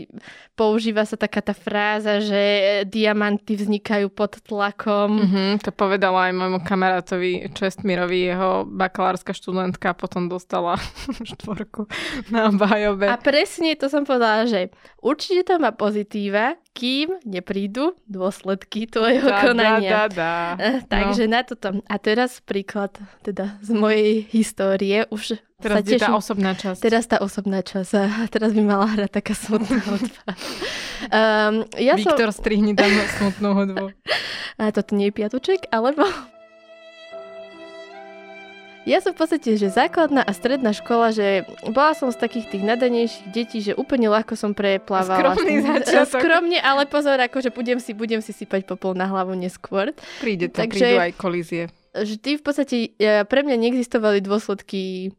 používa 0.59 1.07
sa 1.07 1.15
taká 1.15 1.39
tá 1.39 1.55
fráza, 1.55 2.19
že 2.19 2.43
diamanty 2.91 3.55
vznikajú 3.55 4.11
pod 4.11 4.43
tlakom. 4.43 5.23
Mm-hmm, 5.23 5.51
to 5.63 5.71
povedala 5.71 6.29
aj 6.29 6.33
môjmu 6.35 6.61
kamarátovi 6.67 7.55
Čestmirovi, 7.55 8.35
jeho 8.35 8.67
bakalárska 8.67 9.31
študentka 9.31 9.95
potom 9.95 10.27
dostala 10.27 10.75
štvorku 11.31 11.87
na 12.35 12.51
obhajobe. 12.51 13.07
A 13.07 13.17
presne 13.21 13.79
to 13.79 13.87
som 13.87 14.03
povedala, 14.03 14.51
že 14.51 14.75
určite 14.99 15.47
to 15.47 15.63
má 15.63 15.71
pozitíva, 15.71 16.59
kým 16.75 17.23
neprídu 17.23 17.95
dôsledky 18.11 18.91
tvojho 18.91 19.31
da, 19.31 19.41
konania. 19.47 19.91
Da, 19.91 20.05
da, 20.11 20.15
da. 20.19 20.35
Eh, 20.59 20.79
takže 20.91 21.31
no. 21.31 21.39
na 21.39 21.41
toto. 21.47 21.69
A 21.87 21.97
teraz 22.03 22.43
príklad 22.43 22.99
teda 23.23 23.57
z 23.63 23.71
mojej 23.71 24.27
histórie. 24.35 25.07
Už 25.15 25.39
teraz 25.63 25.87
je 25.87 26.03
tá 26.03 26.11
osobná 26.11 26.59
časť. 26.59 26.83
Teraz 26.83 27.07
tá 27.07 27.23
osobná 27.23 27.63
časť. 27.63 27.91
A 27.95 28.27
teraz 28.27 28.51
by 28.51 28.63
mala 28.67 28.91
hrať 28.91 29.23
taká 29.23 29.39
smutná 29.39 29.79
hudba. 29.87 30.31
um, 31.15 31.55
ja 31.79 31.95
Viktor, 31.95 32.35
som... 32.35 32.43
strihni 32.43 32.75
tam 32.75 32.91
smutnú 33.23 33.55
hudbu. 33.55 33.87
A 34.61 34.71
toto 34.71 34.95
nie 34.95 35.11
je 35.11 35.15
piatoček, 35.19 35.71
alebo... 35.71 36.07
Ja 38.85 39.01
som 39.01 39.17
v 39.17 39.25
podstate, 39.25 39.57
že 39.57 39.73
základná 39.73 40.21
a 40.21 40.33
stredná 40.37 40.77
škola, 40.77 41.09
že 41.09 41.49
bola 41.73 41.97
som 41.97 42.13
z 42.13 42.21
takých 42.21 42.53
tých 42.53 42.65
nadanejších 42.69 43.27
detí, 43.33 43.59
že 43.65 43.73
úplne 43.73 44.13
ľahko 44.13 44.37
som 44.37 44.53
preplávala. 44.53 45.33
Skromný 45.33 45.57
začiatok. 45.81 46.21
Skromne, 46.21 46.61
ale 46.61 46.85
pozor, 46.85 47.17
akože 47.17 47.49
budem 47.49 47.81
si, 47.81 47.97
budem 47.97 48.21
si 48.21 48.37
sypať 48.37 48.69
popol 48.69 48.93
na 48.93 49.09
hlavu 49.09 49.33
neskôr. 49.33 49.97
Príde 50.21 50.53
to, 50.53 50.61
Takže, 50.61 50.85
prídu 50.85 51.01
aj 51.01 51.13
kolízie. 51.17 51.63
Vždy 51.97 52.31
v 52.37 52.43
podstate 52.45 52.77
pre 53.25 53.41
mňa 53.41 53.57
neexistovali 53.57 54.21
dôsledky 54.21 55.15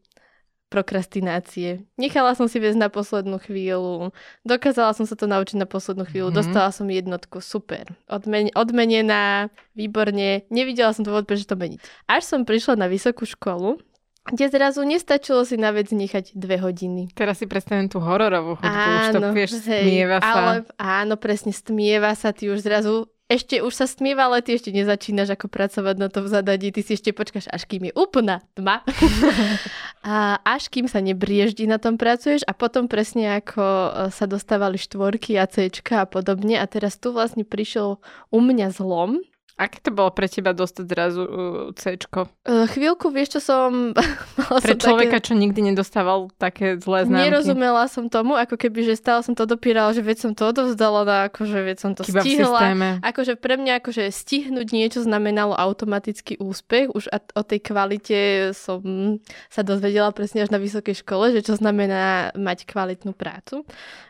prokrastinácie. 0.66 1.86
Nechala 1.94 2.34
som 2.34 2.50
si 2.50 2.58
viesť 2.58 2.78
na 2.78 2.90
poslednú 2.90 3.38
chvíľu, 3.38 4.10
dokázala 4.42 4.92
som 4.98 5.06
sa 5.06 5.14
to 5.14 5.30
naučiť 5.30 5.62
na 5.62 5.66
poslednú 5.68 6.04
chvíľu, 6.06 6.34
mm-hmm. 6.34 6.40
dostala 6.42 6.74
som 6.74 6.90
jednotku, 6.90 7.38
super. 7.38 7.94
Odmen- 8.10 8.50
odmenená, 8.54 9.48
výborne, 9.78 10.42
nevidela 10.50 10.90
som 10.90 11.06
dôvod, 11.06 11.24
prečo 11.30 11.46
to 11.46 11.54
meniť. 11.54 11.78
Až 12.10 12.22
som 12.26 12.42
prišla 12.42 12.82
na 12.82 12.90
vysokú 12.90 13.22
školu, 13.22 13.78
kde 14.26 14.50
zrazu 14.50 14.82
nestačilo 14.82 15.46
si 15.46 15.54
na 15.54 15.70
vec 15.70 15.94
nechať 15.94 16.34
dve 16.34 16.58
hodiny. 16.58 17.14
Teraz 17.14 17.38
si 17.38 17.46
predstavím 17.46 17.86
tú 17.86 18.02
hororovú 18.02 18.58
hudbu, 18.58 18.66
áno, 18.66 18.98
už 18.98 19.06
to 19.22 19.28
vieš, 19.30 19.50
stmieva 19.62 20.18
sa. 20.18 20.34
Ale, 20.34 20.52
áno, 20.82 21.14
presne, 21.14 21.54
stmieva 21.54 22.10
sa, 22.18 22.34
ty 22.34 22.50
už 22.50 22.66
zrazu 22.66 23.06
ešte 23.26 23.58
už 23.58 23.74
sa 23.74 23.90
stmieva, 23.90 24.30
ale 24.30 24.38
ty 24.38 24.54
ešte 24.54 24.70
nezačínaš 24.70 25.34
ako 25.34 25.50
pracovať 25.50 25.96
na 25.98 26.06
tom 26.06 26.30
zadaní, 26.30 26.70
ty 26.70 26.86
si 26.86 26.94
ešte 26.94 27.10
počkáš, 27.10 27.50
až 27.50 27.66
kým 27.66 27.90
je 27.90 27.92
úplná 27.98 28.38
tma. 28.54 28.86
a 30.06 30.38
až 30.46 30.70
kým 30.70 30.86
sa 30.86 31.02
nebrieždi 31.02 31.66
na 31.66 31.82
tom 31.82 31.98
pracuješ. 31.98 32.46
A 32.46 32.54
potom 32.54 32.86
presne 32.86 33.42
ako 33.42 33.62
e, 33.62 33.90
sa 34.14 34.30
dostávali 34.30 34.78
štvorky 34.78 35.34
a 35.42 35.50
C 35.50 35.66
a 35.66 36.06
podobne. 36.06 36.54
A 36.54 36.64
teraz 36.70 37.02
tu 37.02 37.10
vlastne 37.10 37.42
prišiel 37.42 37.98
u 38.30 38.38
mňa 38.38 38.70
zlom, 38.70 39.18
Aké 39.56 39.80
to 39.80 39.88
bolo 39.88 40.12
pre 40.12 40.28
teba 40.28 40.52
dostať 40.52 40.84
zrazu 40.84 41.22
uh, 41.24 41.72
C? 41.72 41.96
Uh, 41.96 42.68
chvíľku, 42.68 43.08
vieš 43.08 43.40
čo 43.40 43.40
som... 43.40 43.96
pre 44.64 44.76
som 44.76 44.92
človeka, 44.92 45.16
také... 45.16 45.26
čo 45.26 45.32
nikdy 45.32 45.72
nedostával 45.72 46.28
také 46.36 46.76
zlé 46.76 47.08
známky. 47.08 47.32
Nerozumela 47.32 47.88
som 47.88 48.12
tomu, 48.12 48.36
ako 48.36 48.60
keby, 48.60 48.84
že 48.84 49.00
stále 49.00 49.24
som 49.24 49.32
to 49.32 49.48
dopírala, 49.48 49.96
že 49.96 50.04
veď 50.04 50.28
som 50.28 50.32
to 50.36 50.52
odovzdala, 50.52 51.08
na, 51.08 51.18
akože 51.32 51.56
veď 51.72 51.76
som 51.80 51.96
to 51.96 52.04
Chyba 52.04 52.20
stihla. 52.20 52.60
Akože 53.00 53.40
pre 53.40 53.56
mňa 53.56 53.80
akože 53.80 54.12
stihnúť 54.12 54.68
niečo 54.76 55.00
znamenalo 55.00 55.56
automatický 55.56 56.36
úspech. 56.36 56.92
Už 56.92 57.08
o 57.32 57.40
tej 57.40 57.64
kvalite 57.64 58.52
som 58.52 58.84
sa 59.48 59.64
dozvedela 59.64 60.12
presne 60.12 60.44
až 60.44 60.52
na 60.52 60.60
vysokej 60.60 61.00
škole, 61.00 61.32
že 61.32 61.40
čo 61.40 61.56
znamená 61.56 62.36
mať 62.36 62.68
kvalitnú 62.68 63.16
prácu. 63.16 63.64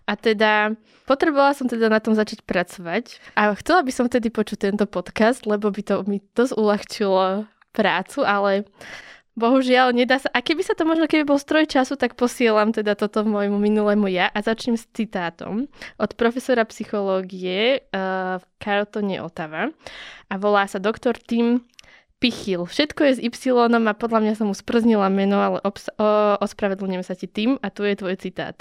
A 0.07 0.15
teda 0.15 0.79
potrebovala 1.05 1.51
som 1.51 1.67
teda 1.67 1.91
na 1.91 1.99
tom 1.99 2.15
začať 2.15 2.47
pracovať 2.47 3.19
a 3.35 3.53
chcela 3.59 3.83
by 3.83 3.91
som 3.91 4.07
vtedy 4.07 4.31
počuť 4.31 4.71
tento 4.71 4.87
podcast, 4.87 5.43
lebo 5.51 5.67
by 5.75 5.83
to 5.83 6.07
mi 6.07 6.23
dosť 6.35 6.55
uľahčilo 6.55 7.51
prácu, 7.75 8.23
ale 8.23 8.71
bohužiaľ 9.37 9.93
nedá 9.93 10.23
sa. 10.23 10.33
A 10.33 10.41
keby 10.41 10.63
sa 10.65 10.73
to 10.73 10.89
možno, 10.89 11.05
keby 11.05 11.29
bol 11.29 11.37
stroj 11.37 11.69
času, 11.69 11.99
tak 11.99 12.15
posielam 12.15 12.73
teda 12.73 12.97
toto 12.97 13.27
môjmu 13.27 13.61
minulému 13.61 14.09
ja 14.09 14.33
a 14.33 14.39
začnem 14.41 14.81
s 14.81 14.89
citátom 14.95 15.69
od 16.01 16.11
profesora 16.15 16.65
psychológie 16.71 17.85
uh, 17.93 18.41
v 18.41 18.45
Carltone 18.63 19.21
Otava 19.21 19.75
a 20.31 20.35
volá 20.41 20.65
sa 20.71 20.81
doktor 20.81 21.21
Tim 21.21 21.67
Pichil. 22.17 22.65
Všetko 22.65 23.01
je 23.05 23.13
s 23.13 23.21
Y 23.21 23.53
a 23.53 23.93
podľa 23.93 24.21
mňa 24.25 24.33
som 24.41 24.49
mu 24.49 24.57
sprznila 24.57 25.13
meno, 25.13 25.37
ale 25.37 25.59
obs- 25.61 25.93
o, 26.01 26.41
ospravedlňujem 26.41 27.05
sa 27.05 27.13
ti 27.13 27.29
tým 27.29 27.61
a 27.61 27.69
tu 27.69 27.85
je 27.85 27.93
tvoj 27.93 28.17
citát. 28.17 28.57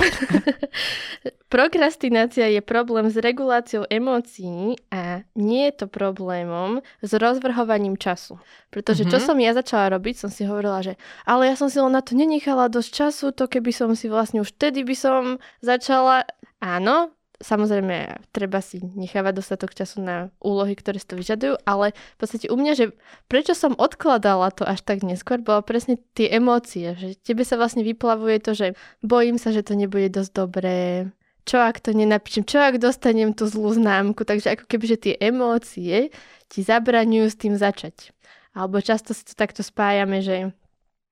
Prokrastinácia 1.54 2.46
je 2.46 2.62
problém 2.62 3.10
s 3.10 3.18
reguláciou 3.18 3.82
emócií 3.90 4.78
a 4.94 5.26
nie 5.34 5.66
je 5.70 5.84
to 5.84 5.86
problémom 5.90 6.78
s 7.02 7.10
rozvrhovaním 7.10 7.98
času. 7.98 8.38
Pretože 8.70 9.02
mm-hmm. 9.04 9.12
čo 9.12 9.18
mhm. 9.18 9.26
som 9.26 9.36
ja 9.42 9.52
začala 9.52 9.86
robiť, 9.98 10.14
som 10.16 10.30
si 10.30 10.46
hovorila, 10.46 10.80
že 10.80 10.94
ale 11.26 11.50
ja 11.50 11.54
som 11.58 11.66
si 11.66 11.82
len 11.82 11.90
na 11.90 12.02
to 12.02 12.14
nenechala 12.14 12.70
dosť 12.70 12.90
času, 12.90 13.26
to 13.34 13.50
keby 13.50 13.74
som 13.74 13.92
si 13.98 14.06
vlastne 14.06 14.40
už 14.40 14.54
vtedy 14.54 14.86
by 14.86 14.94
som 14.96 15.22
začala... 15.60 16.24
Áno, 16.60 17.08
Samozrejme, 17.40 18.20
treba 18.36 18.60
si 18.60 18.84
nechávať 18.84 19.40
dostatok 19.40 19.72
času 19.72 20.04
na 20.04 20.16
úlohy, 20.44 20.76
ktoré 20.76 21.00
si 21.00 21.08
to 21.08 21.16
vyžadujú, 21.16 21.56
ale 21.64 21.96
v 21.96 22.18
podstate 22.20 22.52
u 22.52 22.56
mňa, 22.60 22.72
že 22.76 22.84
prečo 23.32 23.56
som 23.56 23.72
odkladala 23.80 24.52
to 24.52 24.68
až 24.68 24.84
tak 24.84 25.00
neskôr, 25.00 25.40
bolo 25.40 25.64
presne 25.64 25.96
tie 26.12 26.28
emócie, 26.28 26.92
že 27.00 27.16
tebe 27.16 27.40
sa 27.48 27.56
vlastne 27.56 27.80
vyplavuje 27.80 28.44
to, 28.44 28.52
že 28.52 28.66
bojím 29.00 29.40
sa, 29.40 29.56
že 29.56 29.64
to 29.64 29.72
nebude 29.72 30.12
dosť 30.12 30.32
dobré, 30.36 31.08
čo 31.48 31.64
ak 31.64 31.80
to 31.80 31.96
nenapíšem, 31.96 32.44
čo 32.44 32.60
ak 32.60 32.76
dostanem 32.76 33.32
tú 33.32 33.48
zlú 33.48 33.72
známku, 33.72 34.28
takže 34.28 34.60
ako 34.60 34.64
keby, 34.68 34.84
že 34.84 34.98
tie 35.00 35.14
emócie 35.16 36.12
ti 36.52 36.60
zabraňujú 36.60 37.26
s 37.26 37.40
tým 37.40 37.56
začať. 37.56 38.12
Alebo 38.52 38.84
často 38.84 39.16
si 39.16 39.24
to 39.24 39.32
takto 39.32 39.64
spájame, 39.64 40.20
že 40.20 40.52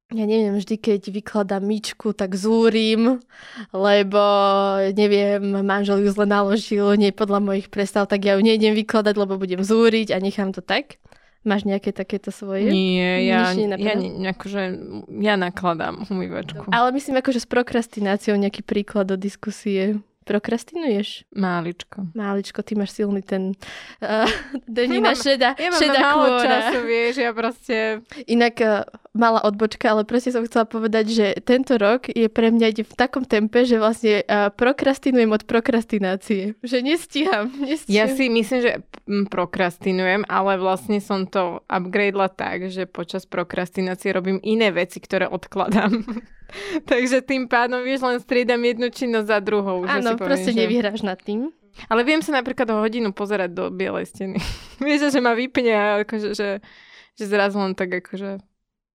ja 0.08 0.24
neviem, 0.24 0.56
vždy 0.56 0.80
keď 0.80 1.12
vykladám 1.12 1.60
myčku, 1.60 2.16
tak 2.16 2.32
zúrim, 2.32 3.20
lebo 3.76 4.22
neviem, 4.96 5.60
manžel 5.60 6.00
ju 6.00 6.08
zle 6.16 6.24
naložil, 6.24 6.96
nie 6.96 7.12
podľa 7.12 7.44
mojich 7.44 7.68
predstav, 7.68 8.08
tak 8.08 8.24
ja 8.24 8.40
ju 8.40 8.40
nejdem 8.40 8.72
vykladať, 8.72 9.14
lebo 9.20 9.36
budem 9.36 9.60
zúriť 9.60 10.16
a 10.16 10.18
nechám 10.24 10.56
to 10.56 10.64
tak. 10.64 10.96
Máš 11.46 11.68
nejaké 11.68 11.94
takéto 11.94 12.32
svoje? 12.34 12.72
Nie, 12.72 13.22
ja, 13.28 13.54
ja, 13.54 14.32
akože, 14.32 14.62
ja 15.22 15.38
nakladám 15.38 16.02
umývačku. 16.10 16.66
Ale 16.72 16.90
myslím 16.96 17.20
akože 17.22 17.44
s 17.44 17.48
prokrastináciou 17.48 18.34
nejaký 18.34 18.66
príklad 18.66 19.12
do 19.12 19.16
diskusie. 19.20 20.02
Prokrastinuješ? 20.28 21.24
Máličko. 21.32 22.12
Máličko, 22.12 22.60
ty 22.60 22.76
máš 22.76 22.92
silný 23.00 23.24
ten 23.24 23.56
uh, 24.04 24.28
denina 24.68 25.16
ja 25.16 25.24
šeda, 25.24 25.50
ja 25.56 25.72
šeda 25.72 25.98
málo 26.04 26.36
času, 26.44 26.78
vieš, 26.84 27.14
ja 27.24 27.32
proste... 27.32 28.04
Inak 28.28 28.60
uh, 28.60 28.84
malá 29.16 29.40
odbočka, 29.40 29.88
ale 29.88 30.04
proste 30.04 30.28
som 30.28 30.44
chcela 30.44 30.68
povedať, 30.68 31.04
že 31.08 31.26
tento 31.40 31.80
rok 31.80 32.12
je 32.12 32.28
pre 32.28 32.52
mňa 32.52 32.66
ide 32.76 32.84
v 32.84 32.92
takom 32.92 33.24
tempe, 33.24 33.64
že 33.64 33.80
vlastne 33.80 34.20
uh, 34.20 34.52
prokrastinujem 34.52 35.32
od 35.32 35.48
prokrastinácie. 35.48 36.60
Že 36.60 36.78
nestíham, 36.84 37.48
nestíham. 37.64 37.96
Ja 37.96 38.04
si 38.12 38.28
myslím, 38.28 38.60
že 38.60 38.72
prokrastinujem, 39.32 40.28
ale 40.28 40.60
vlastne 40.60 41.00
som 41.00 41.24
to 41.24 41.64
upgradela 41.64 42.28
tak, 42.28 42.68
že 42.68 42.84
počas 42.84 43.24
prokrastinácie 43.24 44.12
robím 44.12 44.38
iné 44.44 44.68
veci, 44.76 45.00
ktoré 45.00 45.24
odkladám. 45.24 46.04
Takže 46.90 47.22
tým 47.24 47.46
pádom, 47.46 47.84
vieš, 47.84 48.04
len 48.04 48.18
striedam 48.18 48.60
jednu 48.64 48.88
činnosť 48.88 49.28
za 49.28 49.38
druhou. 49.40 49.84
Áno, 49.84 50.16
proste 50.16 50.52
že... 50.52 50.64
nevyhráš 50.64 51.04
nad 51.04 51.20
tým. 51.20 51.52
Ale 51.86 52.02
viem 52.02 52.18
sa 52.18 52.34
napríklad 52.34 52.66
o 52.74 52.82
hodinu 52.82 53.14
pozerať 53.14 53.50
do 53.54 53.64
bielej 53.70 54.10
steny. 54.10 54.38
vieš, 54.82 55.14
že 55.14 55.20
ma 55.22 55.36
vypne 55.38 55.72
a 55.72 55.84
akože, 56.02 56.34
že, 56.34 56.58
že 57.14 57.24
zrazu 57.24 57.62
len 57.62 57.78
tak 57.78 58.02
akože 58.02 58.42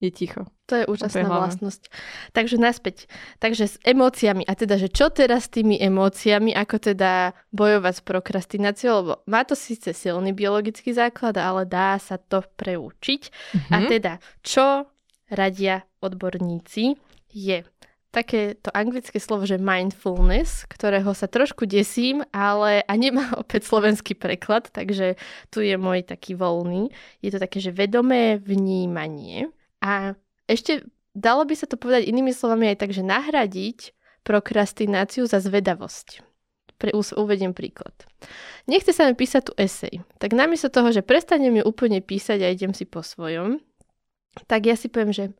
je 0.03 0.11
ticho. 0.11 0.43
To 0.67 0.83
je 0.83 0.85
úžasná 0.87 1.23
vlastnosť. 1.23 1.87
Takže 2.35 2.59
naspäť. 2.59 3.07
Takže 3.39 3.63
s 3.71 3.75
emóciami. 3.87 4.43
A 4.43 4.51
teda, 4.51 4.75
že 4.75 4.91
čo 4.91 5.07
teraz 5.07 5.47
s 5.47 5.53
tými 5.55 5.79
emóciami, 5.79 6.51
ako 6.51 6.91
teda 6.91 7.31
bojovať 7.55 7.93
s 7.95 8.03
prokrastináciou, 8.03 8.93
lebo 8.99 9.13
má 9.31 9.47
to 9.47 9.55
síce 9.55 9.95
silný 9.95 10.35
biologický 10.35 10.91
základ, 10.91 11.39
ale 11.39 11.63
dá 11.63 11.95
sa 12.03 12.19
to 12.19 12.43
preučiť. 12.43 13.21
Mm-hmm. 13.31 13.71
A 13.71 13.77
teda, 13.87 14.13
čo 14.43 14.91
radia 15.31 15.87
odborníci? 16.03 16.99
Je 17.33 17.65
také 18.13 18.53
to 18.61 18.69
anglické 18.69 19.17
slovo, 19.17 19.49
že 19.49 19.57
mindfulness, 19.57 20.69
ktorého 20.69 21.17
sa 21.17 21.25
trošku 21.25 21.65
desím, 21.65 22.21
ale 22.29 22.85
a 22.85 22.93
nemá 22.93 23.33
opäť 23.41 23.65
slovenský 23.65 24.13
preklad, 24.13 24.69
takže 24.69 25.17
tu 25.49 25.65
je 25.65 25.73
môj 25.75 26.05
taký 26.05 26.37
voľný. 26.37 26.93
Je 27.25 27.33
to 27.33 27.41
také, 27.41 27.57
že 27.57 27.73
vedomé 27.73 28.37
vnímanie. 28.37 29.49
A 29.81 30.13
ešte 30.45 30.85
dalo 31.17 31.43
by 31.43 31.57
sa 31.57 31.65
to 31.65 31.75
povedať 31.75 32.05
inými 32.05 32.31
slovami 32.31 32.71
aj 32.71 32.85
tak, 32.85 32.93
že 32.93 33.01
nahradiť 33.01 33.97
prokrastináciu 34.21 35.25
za 35.25 35.41
zvedavosť. 35.41 36.21
Pre, 36.77 36.91
uvediem 36.93 37.55
príklad. 37.55 37.93
Nechce 38.67 38.91
sa 38.91 39.07
mi 39.07 39.15
písať 39.15 39.41
tu 39.43 39.53
esej, 39.55 40.03
tak 40.19 40.35
namiesto 40.35 40.67
toho, 40.67 40.91
že 40.91 41.03
prestanem 41.03 41.59
ju 41.59 41.63
úplne 41.63 41.99
písať 41.99 42.39
a 42.43 42.51
idem 42.51 42.75
si 42.75 42.83
po 42.87 43.03
svojom, 43.03 43.59
tak 44.47 44.65
ja 44.67 44.75
si 44.75 44.89
poviem, 44.89 45.13
že 45.13 45.31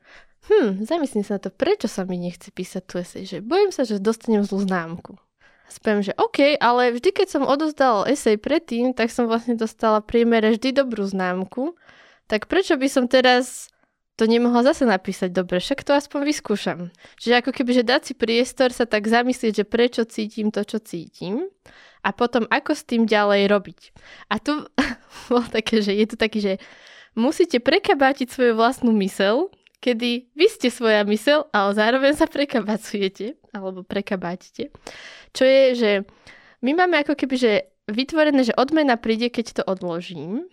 hm, 0.50 0.84
zamyslím 0.84 1.24
sa 1.24 1.40
na 1.40 1.42
to, 1.48 1.50
prečo 1.52 1.88
sa 1.88 2.04
mi 2.04 2.20
nechce 2.20 2.52
písať 2.52 2.84
tu 2.84 3.00
esej, 3.00 3.24
že 3.26 3.38
bojím 3.40 3.72
sa, 3.72 3.88
že 3.88 4.04
dostanem 4.04 4.44
zlú 4.44 4.64
známku. 4.64 5.16
Spiem, 5.72 6.06
že 6.06 6.14
OK, 6.20 6.60
ale 6.60 6.94
vždy, 6.94 7.10
keď 7.16 7.28
som 7.34 7.50
odozdal 7.50 8.06
esej 8.06 8.38
predtým, 8.38 8.94
tak 8.94 9.10
som 9.10 9.26
vlastne 9.26 9.58
dostala 9.58 10.04
priemere 10.04 10.54
vždy 10.54 10.76
dobrú 10.76 11.02
známku, 11.08 11.74
tak 12.30 12.46
prečo 12.46 12.78
by 12.78 12.88
som 12.92 13.10
teraz 13.10 13.74
to 14.14 14.30
nemohla 14.30 14.62
zase 14.62 14.86
napísať 14.86 15.34
dobre, 15.34 15.58
však 15.58 15.82
to 15.82 15.98
aspoň 15.98 16.22
vyskúšam. 16.30 16.80
Čiže 17.18 17.42
ako 17.42 17.52
keby, 17.52 17.72
že 17.82 17.84
dať 17.84 18.02
si 18.06 18.14
priestor 18.14 18.70
sa 18.70 18.86
tak 18.86 19.10
zamyslieť, 19.10 19.64
že 19.64 19.66
prečo 19.66 20.06
cítim 20.06 20.54
to, 20.54 20.62
čo 20.62 20.78
cítim 20.78 21.50
a 22.06 22.10
potom 22.14 22.46
ako 22.54 22.78
s 22.78 22.86
tým 22.86 23.10
ďalej 23.10 23.50
robiť. 23.50 23.80
A 24.30 24.38
tu 24.38 24.70
bolo 25.32 25.46
také, 25.50 25.82
že 25.82 25.98
je 25.98 26.06
tu 26.06 26.16
taký, 26.20 26.40
že 26.44 26.54
musíte 27.18 27.58
prekabátiť 27.58 28.30
svoju 28.30 28.54
vlastnú 28.54 28.94
mysel 29.02 29.50
kedy 29.84 30.32
vy 30.32 30.48
ste 30.48 30.72
svoja 30.72 31.04
mysel, 31.04 31.52
ale 31.52 31.76
zároveň 31.76 32.16
sa 32.16 32.32
prekabacujete, 32.32 33.36
alebo 33.52 33.84
prekabátite. 33.84 34.72
Čo 35.36 35.44
je, 35.44 35.64
že 35.76 35.92
my 36.64 36.72
máme 36.72 37.04
ako 37.04 37.20
keby, 37.20 37.36
že 37.36 37.52
vytvorené, 37.92 38.48
že 38.48 38.56
odmena 38.56 38.96
príde, 38.96 39.28
keď 39.28 39.60
to 39.60 39.64
odložím. 39.68 40.48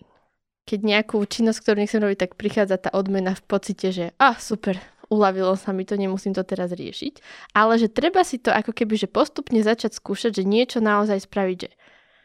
keď 0.66 0.87
nejakú 0.87 1.19
činnosť, 1.27 1.66
ktorú 1.66 1.77
nechcem 1.83 1.99
robiť, 1.99 2.19
tak 2.19 2.38
prichádza 2.38 2.79
tá 2.79 2.90
odmena 2.95 3.35
v 3.35 3.43
pocite, 3.43 3.90
že 3.90 4.14
ah, 4.23 4.38
super, 4.38 4.79
uľavilo 5.11 5.59
sa 5.59 5.75
mi 5.75 5.83
to, 5.83 5.99
nemusím 5.99 6.31
to 6.31 6.47
teraz 6.47 6.71
riešiť. 6.71 7.19
Ale 7.59 7.75
že 7.75 7.90
treba 7.90 8.23
si 8.23 8.38
to 8.38 8.55
ako 8.55 8.71
keby, 8.71 8.95
že 8.95 9.11
postupne 9.11 9.59
začať 9.59 9.99
skúšať, 9.99 10.38
že 10.38 10.45
niečo 10.47 10.79
naozaj 10.79 11.27
spraviť, 11.27 11.57
že 11.59 11.71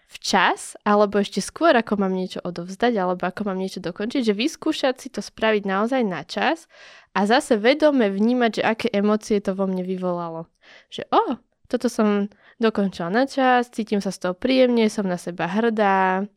včas, 0.06 0.78
alebo 0.86 1.18
ešte 1.20 1.42
skôr, 1.42 1.74
ako 1.74 1.98
mám 1.98 2.14
niečo 2.14 2.40
odovzdať, 2.46 2.94
alebo 2.96 3.26
ako 3.26 3.50
mám 3.50 3.58
niečo 3.58 3.82
dokončiť, 3.82 4.22
že 4.22 4.38
vyskúšať 4.38 4.96
si 5.02 5.10
to 5.10 5.20
spraviť 5.20 5.64
naozaj 5.66 6.02
na 6.06 6.22
čas 6.22 6.70
a 7.18 7.26
zase 7.26 7.58
vedome 7.58 8.12
vnímať, 8.12 8.52
že 8.62 8.64
aké 8.64 8.88
emócie 8.94 9.42
to 9.42 9.58
vo 9.58 9.66
mne 9.66 9.82
vyvolalo. 9.82 10.46
Že 10.94 11.10
o, 11.10 11.24
toto 11.66 11.90
som 11.90 12.30
dokončila 12.62 13.10
na 13.10 13.26
čas, 13.26 13.74
cítim 13.74 14.00
sa 14.00 14.14
z 14.14 14.30
toho 14.30 14.34
príjemne, 14.38 14.88
som 14.88 15.10
na 15.10 15.18
seba 15.18 15.50
hrdá, 15.50 16.30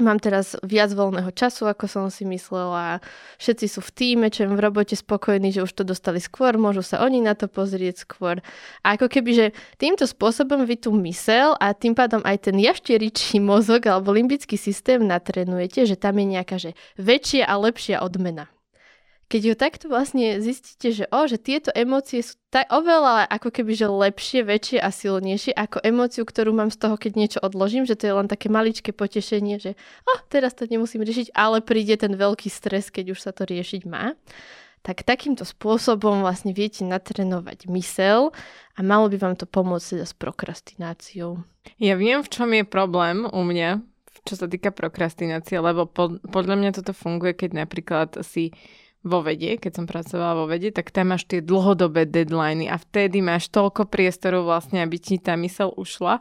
Mám 0.00 0.18
teraz 0.24 0.56
viac 0.64 0.90
voľného 0.96 1.28
času, 1.36 1.68
ako 1.68 1.84
som 1.84 2.04
si 2.08 2.24
myslela. 2.24 3.04
Všetci 3.36 3.66
sú 3.68 3.80
v 3.84 3.90
týme, 3.92 4.26
čo 4.32 4.48
v 4.48 4.56
robote 4.56 4.96
spokojní, 4.96 5.52
že 5.52 5.60
už 5.60 5.72
to 5.76 5.84
dostali 5.84 6.18
skôr, 6.18 6.56
môžu 6.56 6.80
sa 6.80 7.04
oni 7.04 7.20
na 7.20 7.36
to 7.36 7.46
pozrieť 7.46 8.08
skôr. 8.08 8.40
A 8.80 8.96
ako 8.96 9.12
keby, 9.12 9.30
že 9.36 9.46
týmto 9.76 10.08
spôsobom 10.08 10.64
vy 10.64 10.80
tú 10.80 10.96
mysel 11.04 11.52
a 11.60 11.76
tým 11.76 11.92
pádom 11.92 12.24
aj 12.24 12.50
ten 12.50 12.56
jašteričí 12.56 13.38
mozog 13.38 13.84
alebo 13.84 14.16
limbický 14.16 14.56
systém 14.56 15.04
natrenujete, 15.04 15.84
že 15.84 16.00
tam 16.00 16.16
je 16.16 16.26
nejaká 16.26 16.56
že 16.56 16.72
väčšia 16.96 17.44
a 17.44 17.54
lepšia 17.60 18.00
odmena 18.00 18.48
keď 19.30 19.42
ju 19.46 19.54
takto 19.54 19.86
vlastne 19.86 20.42
zistíte, 20.42 20.90
že 20.90 21.04
o, 21.14 21.30
že 21.30 21.38
tieto 21.38 21.70
emócie 21.70 22.18
sú 22.18 22.34
tak 22.50 22.66
oveľa 22.66 23.30
ako 23.30 23.54
keby, 23.54 23.78
že 23.78 23.86
lepšie, 23.86 24.42
väčšie 24.42 24.78
a 24.82 24.90
silnejšie 24.90 25.54
ako 25.54 25.78
emóciu, 25.86 26.26
ktorú 26.26 26.50
mám 26.50 26.74
z 26.74 26.82
toho, 26.82 26.98
keď 26.98 27.12
niečo 27.14 27.38
odložím, 27.38 27.86
že 27.86 27.94
to 27.94 28.10
je 28.10 28.14
len 28.18 28.26
také 28.26 28.50
maličké 28.50 28.90
potešenie, 28.90 29.62
že 29.62 29.78
o, 30.02 30.12
teraz 30.26 30.58
to 30.58 30.66
nemusím 30.66 31.06
riešiť, 31.06 31.30
ale 31.30 31.62
príde 31.62 31.94
ten 31.94 32.18
veľký 32.18 32.50
stres, 32.50 32.90
keď 32.90 33.14
už 33.14 33.22
sa 33.22 33.30
to 33.30 33.46
riešiť 33.46 33.86
má. 33.86 34.18
Tak 34.82 35.06
takýmto 35.06 35.46
spôsobom 35.46 36.26
vlastne 36.26 36.50
viete 36.50 36.82
natrenovať 36.82 37.70
mysel 37.70 38.34
a 38.74 38.80
malo 38.82 39.06
by 39.12 39.16
vám 39.20 39.34
to 39.38 39.46
pomôcť 39.46 39.94
teda 39.94 40.06
s 40.10 40.14
prokrastináciou. 40.16 41.38
Ja 41.78 41.94
viem, 41.94 42.26
v 42.26 42.32
čom 42.32 42.50
je 42.50 42.66
problém 42.66 43.30
u 43.30 43.46
mňa, 43.46 43.78
čo 44.26 44.34
sa 44.34 44.50
týka 44.50 44.74
prokrastinácie, 44.74 45.60
lebo 45.62 45.86
podľa 46.26 46.56
mňa 46.58 46.70
toto 46.82 46.96
funguje, 46.96 47.36
keď 47.36 47.50
napríklad 47.62 48.26
si 48.26 48.56
vo 49.00 49.24
vede, 49.24 49.56
keď 49.56 49.72
som 49.80 49.86
pracovala 49.88 50.44
vo 50.44 50.46
vede, 50.46 50.68
tak 50.68 50.92
tam 50.92 51.16
máš 51.16 51.24
tie 51.24 51.40
dlhodobé 51.40 52.04
deadliny 52.04 52.68
a 52.68 52.76
vtedy 52.76 53.24
máš 53.24 53.48
toľko 53.48 53.88
priestoru 53.88 54.44
vlastne, 54.44 54.84
aby 54.84 55.00
ti 55.00 55.16
tá 55.16 55.40
mysel 55.40 55.72
ušla. 55.72 56.20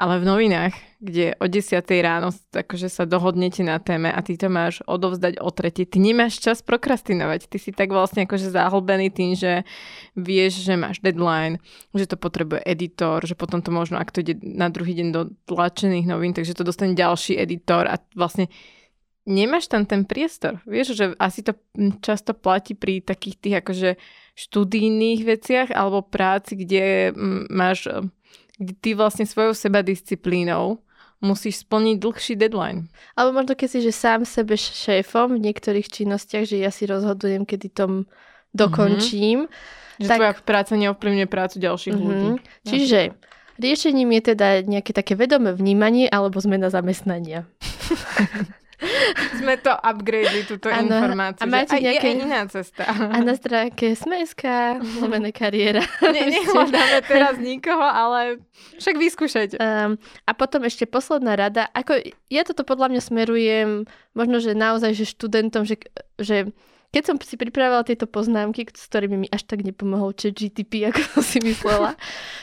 Ale 0.00 0.16
v 0.16 0.32
novinách, 0.32 0.72
kde 0.96 1.36
o 1.36 1.44
10 1.44 1.76
ráno 2.00 2.32
akože 2.56 2.88
sa 2.88 3.04
dohodnete 3.04 3.60
na 3.60 3.76
téme 3.76 4.08
a 4.08 4.16
ty 4.24 4.32
to 4.40 4.48
máš 4.48 4.80
odovzdať 4.88 5.36
o 5.44 5.52
tretí, 5.52 5.84
ty 5.84 6.00
nemáš 6.00 6.40
čas 6.40 6.64
prokrastinovať. 6.64 7.44
Ty 7.44 7.56
si 7.60 7.68
tak 7.68 7.92
vlastne 7.92 8.24
akože 8.24 8.48
zahlbený 8.48 9.12
tým, 9.12 9.36
že 9.36 9.68
vieš, 10.16 10.64
že 10.64 10.80
máš 10.80 11.04
deadline, 11.04 11.60
že 11.92 12.08
to 12.08 12.16
potrebuje 12.16 12.64
editor, 12.64 13.20
že 13.28 13.36
potom 13.36 13.60
to 13.60 13.68
možno, 13.68 14.00
ak 14.00 14.08
to 14.08 14.24
ide 14.24 14.40
na 14.40 14.72
druhý 14.72 14.96
deň 14.96 15.08
do 15.12 15.36
tlačených 15.44 16.08
novín, 16.08 16.32
takže 16.32 16.56
to 16.56 16.64
dostane 16.64 16.96
ďalší 16.96 17.36
editor 17.36 17.84
a 17.84 18.00
vlastne 18.16 18.48
nemáš 19.30 19.70
tam 19.70 19.86
ten 19.86 20.02
priestor. 20.02 20.58
Vieš, 20.66 20.98
že 20.98 21.04
asi 21.16 21.46
to 21.46 21.54
často 22.02 22.34
platí 22.34 22.74
pri 22.74 22.98
takých 22.98 23.36
tých 23.38 23.54
akože 23.62 23.90
študijných 24.34 25.20
veciach 25.22 25.68
alebo 25.70 26.02
práci, 26.02 26.58
kde 26.58 27.14
máš, 27.48 27.86
e, 27.86 28.10
kde 28.58 28.74
ty 28.82 28.90
vlastne 28.98 29.24
svojou 29.24 29.54
seba 29.54 29.86
disciplínou 29.86 30.82
musíš 31.20 31.62
splniť 31.68 31.96
dlhší 32.00 32.34
deadline. 32.34 32.88
Alebo 33.14 33.38
možno 33.38 33.52
keď 33.54 33.68
si, 33.68 33.78
že 33.84 33.92
sám 33.92 34.24
sebe 34.24 34.56
šéfom 34.56 35.36
v 35.36 35.44
niektorých 35.52 35.86
činnostiach, 35.86 36.48
že 36.48 36.56
ja 36.58 36.72
si 36.72 36.88
rozhodujem, 36.88 37.44
kedy 37.44 37.70
tom 37.70 38.08
dokončím. 38.56 39.46
Mm-hmm. 39.46 40.00
Že 40.00 40.08
tak... 40.08 40.16
tvoja 40.16 40.32
práca 40.40 40.72
neovplyvňuje 40.80 41.28
prácu 41.28 41.56
ďalších 41.60 41.92
mm-hmm. 41.92 42.08
ľudí. 42.08 42.28
Čiže 42.64 42.98
riešením 43.60 44.16
je 44.16 44.22
teda 44.32 44.64
nejaké 44.64 44.96
také 44.96 45.12
vedomé 45.12 45.52
vnímanie 45.52 46.08
alebo 46.08 46.40
zmena 46.40 46.72
zamestnania. 46.72 47.44
Sme 49.36 49.60
to 49.60 49.72
upgradeli, 49.76 50.48
túto 50.48 50.72
ano, 50.72 50.88
informáciu. 50.88 51.44
A 51.44 51.46
máte 51.48 51.76
že 51.76 51.84
nejaké... 51.84 52.08
je 52.08 52.24
iná 52.24 52.42
cesta. 52.48 52.82
A 52.88 53.16
na 53.20 53.36
stránke 53.36 53.92
Sme.sk, 53.92 54.44
lomené 55.04 55.30
kariéra. 55.30 55.84
Ne, 56.00 56.32
nehľadáme 56.32 57.00
teraz 57.04 57.36
nikoho, 57.36 57.84
ale 57.84 58.40
však 58.80 58.96
vyskúšajte. 58.96 59.56
Um, 59.60 60.00
a 60.24 60.32
potom 60.32 60.64
ešte 60.64 60.88
posledná 60.88 61.36
rada. 61.36 61.68
Ako, 61.76 62.00
ja 62.32 62.42
toto 62.44 62.64
podľa 62.64 62.96
mňa 62.96 63.02
smerujem 63.04 63.68
možno, 64.16 64.36
že 64.40 64.56
naozaj, 64.56 64.96
že 64.96 65.04
študentom, 65.06 65.68
že, 65.68 65.76
že 66.16 66.48
keď 66.90 67.02
som 67.06 67.16
si 67.22 67.38
pripravila 67.38 67.86
tieto 67.86 68.10
poznámky, 68.10 68.66
s 68.66 68.90
ktorými 68.90 69.26
mi 69.26 69.28
až 69.30 69.46
tak 69.46 69.62
nepomohol 69.62 70.10
chat 70.14 70.34
GTP, 70.34 70.84
ako 70.90 71.00
som 71.18 71.22
si 71.22 71.38
myslela, 71.42 71.94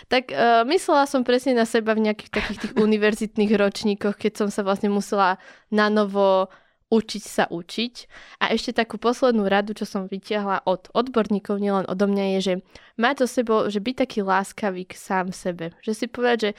tak 0.07 0.31
uh, 0.31 0.63
myslela 0.67 1.03
som 1.03 1.27
presne 1.27 1.55
na 1.55 1.67
seba 1.67 1.91
v 1.91 2.07
nejakých 2.07 2.31
takých 2.31 2.59
tých 2.63 2.73
univerzitných 2.87 3.51
ročníkoch, 3.51 4.15
keď 4.15 4.45
som 4.45 4.47
sa 4.47 4.63
vlastne 4.63 4.87
musela 4.87 5.35
na 5.67 5.91
novo 5.91 6.47
učiť 6.87 7.23
sa 7.23 7.43
učiť. 7.51 7.93
A 8.39 8.55
ešte 8.55 8.71
takú 8.71 8.95
poslednú 8.95 9.43
radu, 9.51 9.75
čo 9.75 9.83
som 9.83 10.07
vytiahla 10.07 10.63
od 10.63 10.87
odborníkov, 10.95 11.59
nielen 11.59 11.83
odo 11.83 12.07
mňa, 12.07 12.39
je, 12.39 12.39
že 12.39 12.53
mať 12.95 13.15
so 13.23 13.27
sebou, 13.27 13.67
že 13.67 13.83
byť 13.83 14.07
taký 14.07 14.19
láskavý 14.23 14.87
k 14.87 14.95
sám 14.95 15.35
sebe. 15.35 15.75
Že 15.83 15.91
si 15.91 16.05
povedať, 16.07 16.37
že 16.39 16.51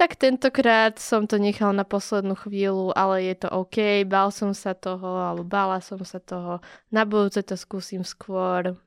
tak 0.00 0.16
tentokrát 0.16 0.96
som 0.96 1.28
to 1.28 1.36
nechal 1.36 1.76
na 1.76 1.84
poslednú 1.84 2.32
chvíľu, 2.32 2.96
ale 2.96 3.20
je 3.28 3.44
to 3.44 3.52
OK, 3.52 4.08
bál 4.08 4.32
som 4.32 4.56
sa 4.56 4.72
toho, 4.72 5.20
alebo 5.20 5.44
bála 5.44 5.84
som 5.84 6.00
sa 6.00 6.16
toho, 6.16 6.64
na 6.88 7.04
budúce 7.04 7.44
to 7.44 7.52
skúsim 7.52 8.00
skôr. 8.00 8.80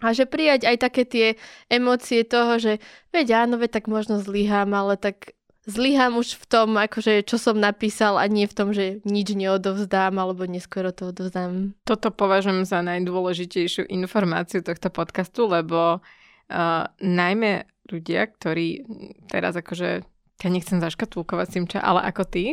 A 0.00 0.16
že 0.16 0.24
prijať 0.24 0.64
aj 0.64 0.76
také 0.80 1.04
tie 1.04 1.26
emócie 1.68 2.24
toho, 2.24 2.56
že 2.56 2.80
veď 3.12 3.44
áno, 3.44 3.60
veď 3.60 3.76
tak 3.76 3.92
možno 3.92 4.24
zlyhám, 4.24 4.72
ale 4.72 4.96
tak 4.96 5.36
zlyhám 5.68 6.16
už 6.16 6.40
v 6.40 6.44
tom, 6.48 6.80
akože 6.80 7.28
čo 7.28 7.36
som 7.36 7.60
napísal 7.60 8.16
a 8.16 8.24
nie 8.24 8.48
v 8.48 8.56
tom, 8.56 8.72
že 8.72 9.04
nič 9.04 9.36
neodovzdám 9.36 10.16
alebo 10.16 10.48
neskoro 10.48 10.96
to 10.96 11.12
odovzdám. 11.12 11.76
Toto 11.84 12.08
považujem 12.08 12.64
za 12.64 12.80
najdôležitejšiu 12.80 13.84
informáciu 13.92 14.64
tohto 14.64 14.88
podcastu, 14.88 15.44
lebo 15.44 16.00
uh, 16.00 16.88
najmä 17.04 17.68
ľudia, 17.92 18.32
ktorí 18.32 18.88
teraz 19.28 19.52
akože 19.52 20.08
ja 20.38 20.48
nechcem 20.50 20.78
zaškatulkovať 20.78 21.46
Simča, 21.50 21.80
ale 21.82 22.06
ako 22.06 22.22
ty, 22.26 22.44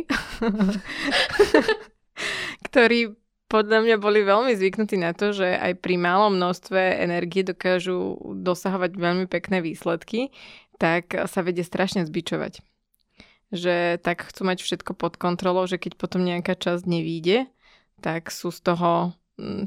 ktorí 2.66 3.14
podľa 3.46 3.78
mňa 3.86 3.96
boli 4.02 4.26
veľmi 4.26 4.58
zvyknutí 4.58 4.98
na 4.98 5.14
to, 5.14 5.30
že 5.30 5.46
aj 5.46 5.78
pri 5.78 5.94
malom 5.94 6.34
množstve 6.34 6.98
energie 6.98 7.46
dokážu 7.46 8.18
dosahovať 8.42 8.98
veľmi 8.98 9.26
pekné 9.30 9.62
výsledky, 9.62 10.34
tak 10.82 11.14
sa 11.14 11.40
vedie 11.46 11.62
strašne 11.62 12.02
zbičovať. 12.02 12.58
Že 13.54 14.02
tak 14.02 14.26
chcú 14.26 14.42
mať 14.50 14.58
všetko 14.66 14.98
pod 14.98 15.14
kontrolou, 15.14 15.70
že 15.70 15.78
keď 15.78 15.94
potom 15.94 16.26
nejaká 16.26 16.58
časť 16.58 16.82
nevíde, 16.90 17.46
tak 18.02 18.34
sú 18.34 18.50
z 18.50 18.60
toho 18.66 19.14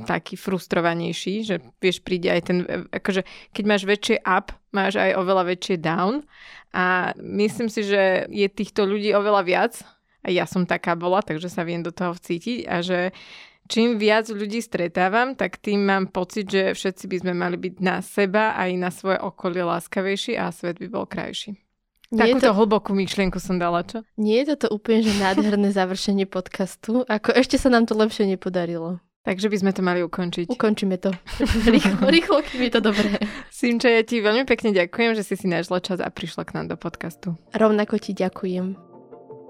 taký 0.10 0.34
frustrovanejší, 0.34 1.46
že 1.46 1.56
vieš, 1.78 2.02
príde 2.02 2.34
aj 2.34 2.42
ten, 2.42 2.58
akože 2.90 3.22
keď 3.54 3.64
máš 3.70 3.84
väčšie 3.86 4.18
up, 4.26 4.50
máš 4.74 4.98
aj 4.98 5.14
oveľa 5.14 5.44
väčšie 5.54 5.78
down 5.78 6.26
a 6.74 7.14
myslím 7.18 7.70
si, 7.70 7.86
že 7.86 8.26
je 8.34 8.48
týchto 8.50 8.86
ľudí 8.86 9.14
oveľa 9.14 9.42
viac. 9.46 9.74
A 10.20 10.36
ja 10.36 10.44
som 10.44 10.68
taká 10.68 11.00
bola, 11.00 11.24
takže 11.24 11.48
sa 11.48 11.64
viem 11.64 11.80
do 11.80 11.96
toho 11.96 12.12
vcítiť. 12.12 12.68
A 12.68 12.84
že 12.84 13.16
čím 13.72 13.96
viac 13.96 14.28
ľudí 14.28 14.60
stretávam, 14.60 15.32
tak 15.32 15.64
tým 15.64 15.88
mám 15.88 16.12
pocit, 16.12 16.52
že 16.52 16.76
všetci 16.76 17.06
by 17.08 17.18
sme 17.24 17.34
mali 17.40 17.56
byť 17.56 17.76
na 17.80 18.04
seba 18.04 18.52
aj 18.60 18.70
na 18.76 18.92
svoje 18.92 19.16
okolie 19.24 19.64
láskavejší 19.64 20.36
a 20.36 20.52
svet 20.52 20.76
by 20.76 20.88
bol 20.92 21.08
krajší. 21.08 21.56
Nie 22.10 22.36
Takúto 22.36 22.52
to... 22.52 22.58
hlbokú 22.58 22.92
myšlienku 22.98 23.38
som 23.38 23.62
dala, 23.62 23.86
čo? 23.86 24.02
Nie 24.18 24.44
je 24.44 24.58
toto 24.58 24.74
úplne 24.76 25.06
že 25.06 25.14
nádherné 25.22 25.70
završenie 25.80 26.26
podcastu. 26.26 27.06
Ako 27.06 27.32
ešte 27.38 27.62
sa 27.62 27.70
nám 27.70 27.86
to 27.86 27.94
lepšie 27.94 28.26
nepodarilo. 28.28 29.00
Takže 29.30 29.46
by 29.46 29.58
sme 29.62 29.72
to 29.78 29.86
mali 29.86 30.02
ukončiť. 30.02 30.50
Ukončíme 30.50 30.98
to. 30.98 31.14
rýchlo, 31.78 32.10
rýchlo, 32.10 32.42
kým 32.42 32.66
je 32.66 32.72
to 32.74 32.82
dobré. 32.82 33.14
Simča, 33.54 33.94
ja 33.94 34.02
ti 34.02 34.26
veľmi 34.26 34.42
pekne 34.50 34.74
ďakujem, 34.74 35.14
že 35.14 35.22
si 35.22 35.38
si 35.38 35.46
našla 35.46 35.86
čas 35.86 36.02
a 36.02 36.10
prišla 36.10 36.50
k 36.50 36.58
nám 36.58 36.74
do 36.74 36.78
podcastu. 36.82 37.38
Rovnako 37.54 38.02
ti 38.02 38.18
ďakujem. 38.18 38.74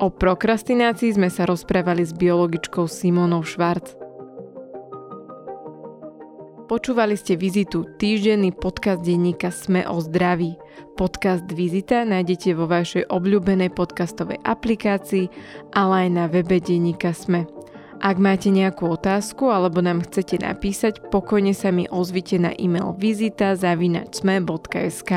O 0.04 0.08
prokrastinácii 0.12 1.16
sme 1.16 1.32
sa 1.32 1.48
rozprávali 1.48 2.04
s 2.04 2.12
biologičkou 2.12 2.92
Simonou 2.92 3.40
Švarc. 3.48 3.96
Počúvali 6.68 7.16
ste 7.16 7.40
Vizitu, 7.40 7.88
týždenný 7.96 8.52
podcast 8.52 9.00
denníka 9.00 9.48
Sme 9.48 9.88
o 9.88 10.04
zdraví. 10.04 10.60
Podcast 11.00 11.48
Vizita 11.56 12.04
nájdete 12.04 12.52
vo 12.52 12.68
vašej 12.68 13.08
obľúbenej 13.08 13.72
podcastovej 13.72 14.44
aplikácii, 14.44 15.32
ale 15.72 16.06
aj 16.06 16.10
na 16.12 16.26
webe 16.28 16.60
denníka 16.60 17.16
Sme. 17.16 17.48
Ak 18.00 18.16
máte 18.16 18.48
nejakú 18.48 18.96
otázku 18.96 19.52
alebo 19.52 19.84
nám 19.84 20.08
chcete 20.08 20.40
napísať, 20.40 21.04
pokojne 21.12 21.52
sa 21.52 21.68
mi 21.68 21.84
ozvite 21.92 22.40
na 22.40 22.56
e-mail 22.56 22.96
vizita.sme.sk 22.96 25.12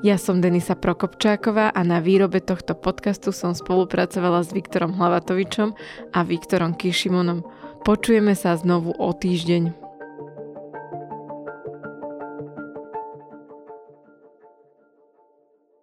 Ja 0.00 0.16
som 0.16 0.40
Denisa 0.40 0.72
Prokopčáková 0.72 1.76
a 1.76 1.80
na 1.84 2.00
výrobe 2.00 2.40
tohto 2.40 2.72
podcastu 2.72 3.36
som 3.36 3.52
spolupracovala 3.52 4.40
s 4.40 4.56
Viktorom 4.56 4.96
Hlavatovičom 4.96 5.76
a 6.16 6.24
Viktorom 6.24 6.72
Kišimonom. 6.72 7.44
počujeme 7.84 8.32
sa 8.32 8.56
znovu 8.56 8.96
o 8.96 9.12
týždeň. 9.12 9.84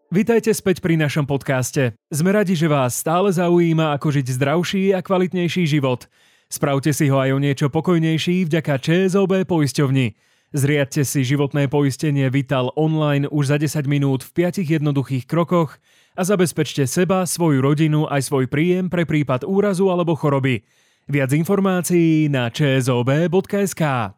Vitajte 0.09 0.49
späť 0.57 0.81
pri 0.81 0.97
našom 0.97 1.29
podcaste. 1.29 1.93
Sme 2.09 2.33
radi, 2.33 2.57
že 2.57 2.65
vás 2.65 2.97
stále 2.97 3.29
zaujíma, 3.29 3.93
ako 3.93 4.09
žiť 4.09 4.41
zdravší 4.41 4.97
a 4.97 5.05
kvalitnejší 5.05 5.69
život. 5.69 6.09
Spravte 6.49 6.89
si 6.97 7.13
ho 7.13 7.21
aj 7.21 7.29
o 7.29 7.37
niečo 7.37 7.69
pokojnejší 7.69 8.49
vďaka 8.49 8.81
ČSOB 8.81 9.45
poisťovni. 9.45 10.17
Zriadte 10.49 11.05
si 11.05 11.21
životné 11.21 11.69
poistenie 11.69 12.25
Vital 12.33 12.73
online 12.73 13.29
už 13.29 13.53
za 13.53 13.61
10 13.61 13.85
minút 13.85 14.25
v 14.25 14.49
5 14.49 14.65
jednoduchých 14.65 15.29
krokoch 15.29 15.77
a 16.17 16.25
zabezpečte 16.25 16.89
seba, 16.89 17.29
svoju 17.29 17.61
rodinu 17.61 18.09
aj 18.09 18.33
svoj 18.33 18.49
príjem 18.49 18.89
pre 18.89 19.05
prípad 19.05 19.45
úrazu 19.45 19.93
alebo 19.93 20.17
choroby. 20.17 20.65
Viac 21.05 21.37
informácií 21.37 22.33
na 22.33 22.49
čsob.sk. 22.49 24.17